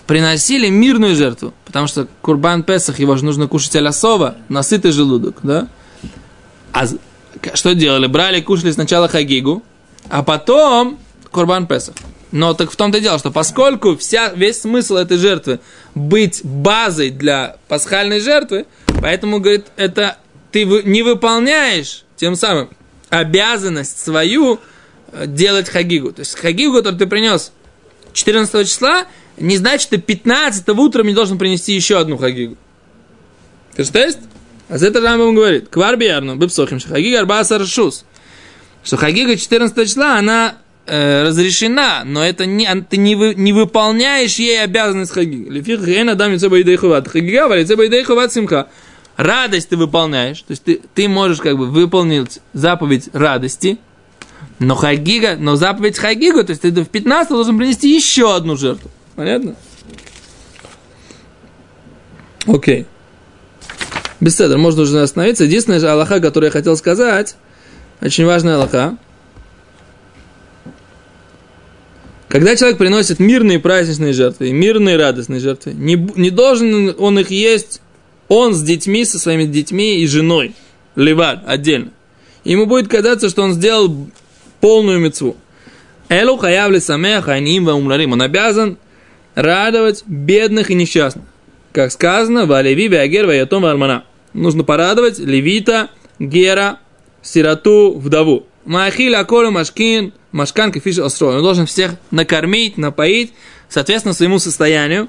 приносили 0.07 0.69
мирную 0.69 1.15
жертву. 1.15 1.55
Потому 1.65 1.87
что 1.87 2.09
Курбан 2.21 2.63
Песах, 2.63 2.99
его 2.99 3.17
же 3.17 3.25
нужно 3.25 3.49
кушать 3.49 3.77
алясова, 3.77 4.37
насытый 4.49 4.93
желудок, 4.93 5.39
да? 5.43 5.69
А 6.73 6.87
что 7.55 7.75
делали? 7.75 8.07
Брали, 8.07 8.41
кушали 8.41 8.73
сначала 8.73 9.09
хагигу, 9.09 9.63
а 10.09 10.23
потом 10.23 10.99
Курбан 11.31 11.67
Песах. 11.67 11.95
Но 12.33 12.53
так 12.53 12.73
в 12.73 12.77
том-то 12.77 13.01
дело, 13.01 13.19
что 13.19 13.31
поскольку 13.31 13.97
вся, 13.97 14.31
весь 14.31 14.63
смысл 14.63 14.97
этой 14.97 15.19
жертвы 15.19 15.61
быть 15.95 16.41
базой 16.43 17.11
для 17.11 17.57
пасхальной 17.69 18.19
жертвы, 18.19 18.67
поэтому, 19.01 19.39
говорит, 19.39 19.67
это 19.77 20.19
ты 20.51 20.65
не 20.65 21.03
выполняешь 21.03 22.05
тем 22.17 22.35
самым 22.35 22.71
обязанность 23.09 24.01
свою 24.01 24.59
делать 25.27 25.69
хагигу. 25.69 26.13
То 26.13 26.21
есть 26.21 26.39
хагигу, 26.39 26.77
который 26.79 26.97
ты 26.99 27.07
принес 27.07 27.53
14 28.13 28.69
числа, 28.69 29.07
не 29.39 29.57
значит, 29.57 29.83
что 29.83 29.99
15 29.99 30.69
утром 30.71 31.07
не 31.07 31.15
должен 31.15 31.39
принести 31.39 31.73
еще 31.75 31.99
одну 31.99 32.17
хагигу. 32.17 32.57
Ты 33.75 33.85
что 33.85 33.99
есть? 33.99 34.19
А 34.69 34.79
за 34.79 34.87
это 34.89 35.01
Рамбам 35.01 35.35
говорит. 35.35 35.69
Квар 35.69 35.97
биярну, 35.97 36.37
бипсохим, 36.37 36.81
хагига 36.81 37.21
арбаса 37.21 37.59
рашус. 37.59 38.05
Что 38.83 38.97
хагига 38.97 39.37
14 39.37 39.89
числа, 39.89 40.19
она 40.19 40.57
э, 40.87 41.23
разрешена, 41.25 42.03
но 42.05 42.25
это 42.25 42.47
не, 42.47 42.67
ан- 42.67 42.85
ты 42.85 42.97
не, 42.97 43.15
вы- 43.15 43.35
не 43.35 43.53
выполняешь 43.53 44.37
ей 44.37 44.63
обязанность 44.63 45.13
хагига. 45.13 45.51
Лефих 45.51 45.81
ген 45.85 46.09
адам 46.11 46.33
лице 46.33 46.49
баидей 46.49 46.77
хуват. 46.77 47.09
Хагига, 47.09 47.49
ва 47.49 47.59
лице 47.59 47.77
баидей 47.77 48.05
хуват 48.05 48.33
симха. 48.33 48.69
Радость 49.17 49.69
ты 49.69 49.77
выполняешь, 49.77 50.41
то 50.41 50.51
есть 50.51 50.65
ты, 50.65 50.81
ты 50.95 51.09
можешь 51.09 51.39
как 51.39 51.57
бы 51.57 51.67
выполнить 51.67 52.41
заповедь 52.53 53.11
радости, 53.13 53.79
но 54.65 54.75
хагига, 54.75 55.37
но 55.39 55.57
заповедь 55.57 55.99
хагигу, 55.99 56.43
то 56.45 56.51
есть 56.51 56.63
ты 56.63 56.71
в 56.71 56.89
15 56.89 57.31
должен 57.31 57.57
принести 57.59 57.95
еще 57.95 58.35
одну 58.35 58.57
жертву. 58.57 58.91
Понятно? 59.15 59.57
Окей. 62.47 62.87
Беседа, 64.21 64.59
можно 64.59 64.83
уже 64.83 65.01
остановиться. 65.01 65.45
Единственное 65.45 65.81
же 65.81 65.89
Аллаха, 65.89 66.21
который 66.21 66.47
я 66.47 66.51
хотел 66.51 66.77
сказать, 66.77 67.37
очень 68.01 68.25
важная 68.25 68.57
Аллаха. 68.57 68.97
Когда 72.29 72.57
человек 72.57 72.79
приносит 72.79 73.21
мирные 73.21 73.61
праздничные 73.61 74.13
жертвы, 74.13 74.51
мирные 74.53 74.97
радостные 74.97 75.41
жертвы, 75.41 75.73
не, 75.73 75.95
не 76.17 76.31
должен 76.31 76.95
он 76.99 77.19
их 77.19 77.31
есть, 77.31 77.81
он 78.29 78.55
с 78.55 78.63
детьми, 78.63 79.05
со 79.05 79.19
своими 79.19 79.45
детьми 79.45 80.01
и 80.01 80.07
женой, 80.07 80.55
левад, 80.97 81.45
отдельно. 81.47 81.91
Ему 82.43 82.67
будет 82.67 82.89
казаться, 82.89 83.29
что 83.29 83.43
он 83.43 83.55
сделал 83.55 84.09
полную 84.65 84.99
мецву. 84.99 85.37
Элу 86.09 86.39
хаявли 86.39 86.79
самех 86.79 87.29
аним 87.29 87.69
умларим. 87.69 88.13
Он 88.13 88.23
обязан 88.23 88.79
радовать 89.35 90.05
бедных 90.07 90.71
и 90.71 90.75
несчастных. 90.75 91.27
Как 91.73 91.93
сказано, 91.93 92.47
валеви 92.47 92.89
веагер 92.89 93.27
ваятом 93.27 93.65
вармана. 93.65 94.05
Нужно 94.33 94.65
порадовать 94.65 95.19
левита, 95.19 95.91
гера, 96.19 96.79
сироту, 97.21 97.93
вдову. 97.99 98.47
Маахиля 98.65 99.19
аколу 99.19 99.51
машкин, 99.51 100.15
машкан 100.33 100.73
кефиш 100.73 100.99
острой. 100.99 101.37
Он 101.37 101.43
должен 101.43 101.67
всех 101.67 101.97
накормить, 102.11 102.79
напоить, 102.79 103.35
соответственно, 103.69 104.15
своему 104.15 104.39
состоянию. 104.39 105.09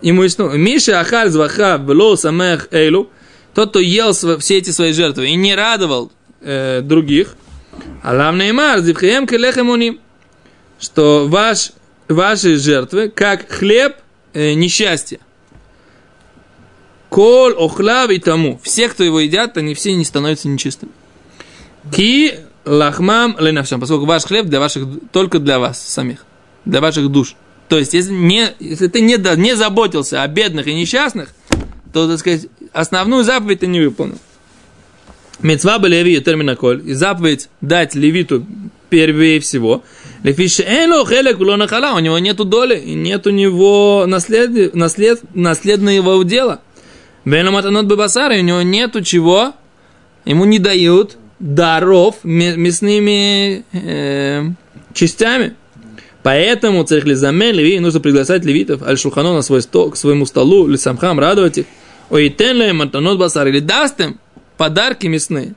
Ему 0.00 0.24
есть, 0.24 0.40
ну, 0.40 0.50
Миша 0.56 0.98
Ахаль 0.98 1.30
Зваха 1.30 1.76
Вело 1.76 2.16
Самех 2.16 2.66
Эйлу, 2.72 3.10
тот, 3.54 3.70
кто 3.70 3.78
ел 3.78 4.12
все 4.12 4.58
эти 4.58 4.70
свои 4.70 4.92
жертвы 4.92 5.28
и 5.28 5.36
не 5.36 5.54
радовал 5.54 6.10
э, 6.40 6.80
других, 6.82 7.36
Алам 8.02 8.38
Неймар, 8.38 8.80
Зивхаем 8.80 9.26
Келехем 9.26 9.70
Уним, 9.70 10.00
что 10.80 11.26
ваш, 11.28 11.72
ваши 12.08 12.56
жертвы, 12.56 13.08
как 13.08 13.50
хлеб 13.50 13.96
э, 14.34 14.54
несчастья. 14.54 15.18
Кол, 17.08 17.52
охлав 17.56 18.10
и 18.10 18.18
тому. 18.18 18.58
Все, 18.62 18.88
кто 18.88 19.04
его 19.04 19.20
едят, 19.20 19.56
они 19.56 19.74
все 19.74 19.94
не 19.94 20.04
становятся 20.04 20.48
нечистыми. 20.48 20.92
Ки 21.94 22.34
лахмам 22.64 23.36
ленавшам, 23.38 23.80
поскольку 23.80 24.06
ваш 24.06 24.24
хлеб 24.24 24.46
для 24.46 24.60
ваших, 24.60 24.86
только 25.10 25.38
для 25.38 25.58
вас 25.58 25.80
самих, 25.80 26.24
для 26.64 26.80
ваших 26.80 27.08
душ. 27.10 27.36
То 27.68 27.78
есть, 27.78 27.94
если, 27.94 28.12
не, 28.12 28.50
если 28.60 28.88
ты 28.88 29.00
не, 29.00 29.16
не 29.36 29.56
заботился 29.56 30.22
о 30.22 30.28
бедных 30.28 30.66
и 30.66 30.74
несчастных, 30.74 31.30
то, 31.92 32.08
так 32.08 32.18
сказать, 32.18 32.46
основную 32.72 33.24
заповедь 33.24 33.60
ты 33.60 33.66
не 33.66 33.80
выполнил. 33.80 34.18
Мецва 35.40 35.78
леви 35.78 36.20
термина 36.20 36.56
коль. 36.56 36.82
И 36.84 36.94
заповедь 36.94 37.48
дать 37.60 37.94
левиту 37.94 38.46
первее 38.90 39.40
всего. 39.40 39.82
Лефиши 40.22 40.62
эло 40.62 41.06
хелек 41.06 41.40
улона 41.40 41.66
хала. 41.66 41.96
У 41.96 41.98
него 41.98 42.18
нету 42.18 42.44
доли, 42.44 42.76
и 42.76 42.94
нет 42.94 43.26
у 43.26 43.30
него 43.30 44.04
наслед, 44.06 44.74
наслед, 44.74 45.20
наследного 45.34 46.16
удела. 46.16 46.60
Бена 47.24 47.50
матанот 47.50 47.86
бабасара, 47.86 48.36
у 48.36 48.42
него 48.42 48.62
нету 48.62 49.02
чего. 49.02 49.54
Ему 50.24 50.44
не 50.44 50.58
дают 50.58 51.16
даров 51.40 52.16
мясными 52.22 53.64
э, 53.72 54.44
частями. 54.94 55.54
Поэтому 56.22 56.84
царь 56.84 57.04
Лизамен, 57.04 57.54
Леви, 57.54 57.80
нужно 57.80 57.98
приглашать 57.98 58.44
левитов, 58.44 58.82
аль 58.82 58.96
шухано 58.96 59.34
на 59.34 59.42
свой 59.42 59.60
стол, 59.60 59.90
к 59.90 59.96
своему 59.96 60.24
столу, 60.24 60.68
лисамхам, 60.68 61.18
радовать 61.18 61.58
их. 61.58 61.66
Ой, 62.10 62.28
тен 62.28 62.76
матанот 62.76 63.18
басар, 63.18 63.48
или 63.48 63.58
даст 63.58 64.00
им 64.00 64.20
подарки 64.62 65.08
мясные. 65.08 65.54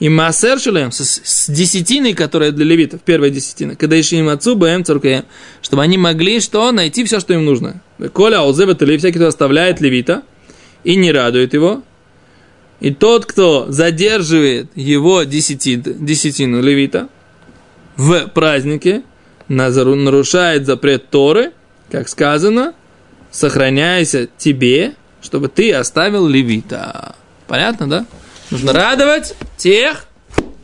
И 0.00 0.10
массер 0.10 0.60
шелем 0.60 0.92
с, 0.92 1.48
десятиной, 1.48 2.12
которая 2.12 2.50
для 2.50 2.66
левитов, 2.66 3.00
первая 3.00 3.30
десятина, 3.30 3.74
когда 3.74 3.96
еще 3.96 4.18
им 4.18 4.28
отцу 4.28 4.54
бэм 4.54 4.84
цуркеем, 4.84 5.24
чтобы 5.62 5.82
они 5.82 5.96
могли 5.96 6.40
что? 6.40 6.70
Найти 6.70 7.04
все, 7.04 7.20
что 7.20 7.32
им 7.32 7.46
нужно. 7.46 7.80
Коля 8.12 8.40
алзебет 8.40 8.82
или 8.82 8.98
всякий, 8.98 9.16
кто 9.16 9.28
оставляет 9.28 9.80
левита 9.80 10.24
и 10.82 10.94
не 10.96 11.10
радует 11.10 11.54
его, 11.54 11.82
и 12.80 12.92
тот, 12.92 13.24
кто 13.24 13.72
задерживает 13.72 14.70
его 14.74 15.22
десяти, 15.22 15.76
десятину 15.76 16.60
левита 16.60 17.08
в 17.96 18.26
празднике, 18.26 19.04
нарушает 19.48 20.66
запрет 20.66 21.08
Торы, 21.08 21.52
как 21.90 22.10
сказано, 22.10 22.74
сохраняйся 23.30 24.28
тебе, 24.36 24.96
чтобы 25.22 25.48
ты 25.48 25.72
оставил 25.72 26.28
левита. 26.28 27.14
Понятно, 27.46 27.88
да? 27.88 28.06
Нужно 28.50 28.72
радовать 28.72 29.34
тех, 29.56 30.06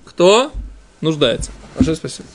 кто 0.04 0.52
нуждается. 1.00 1.50
Большое 1.76 1.96
спасибо. 1.96 2.28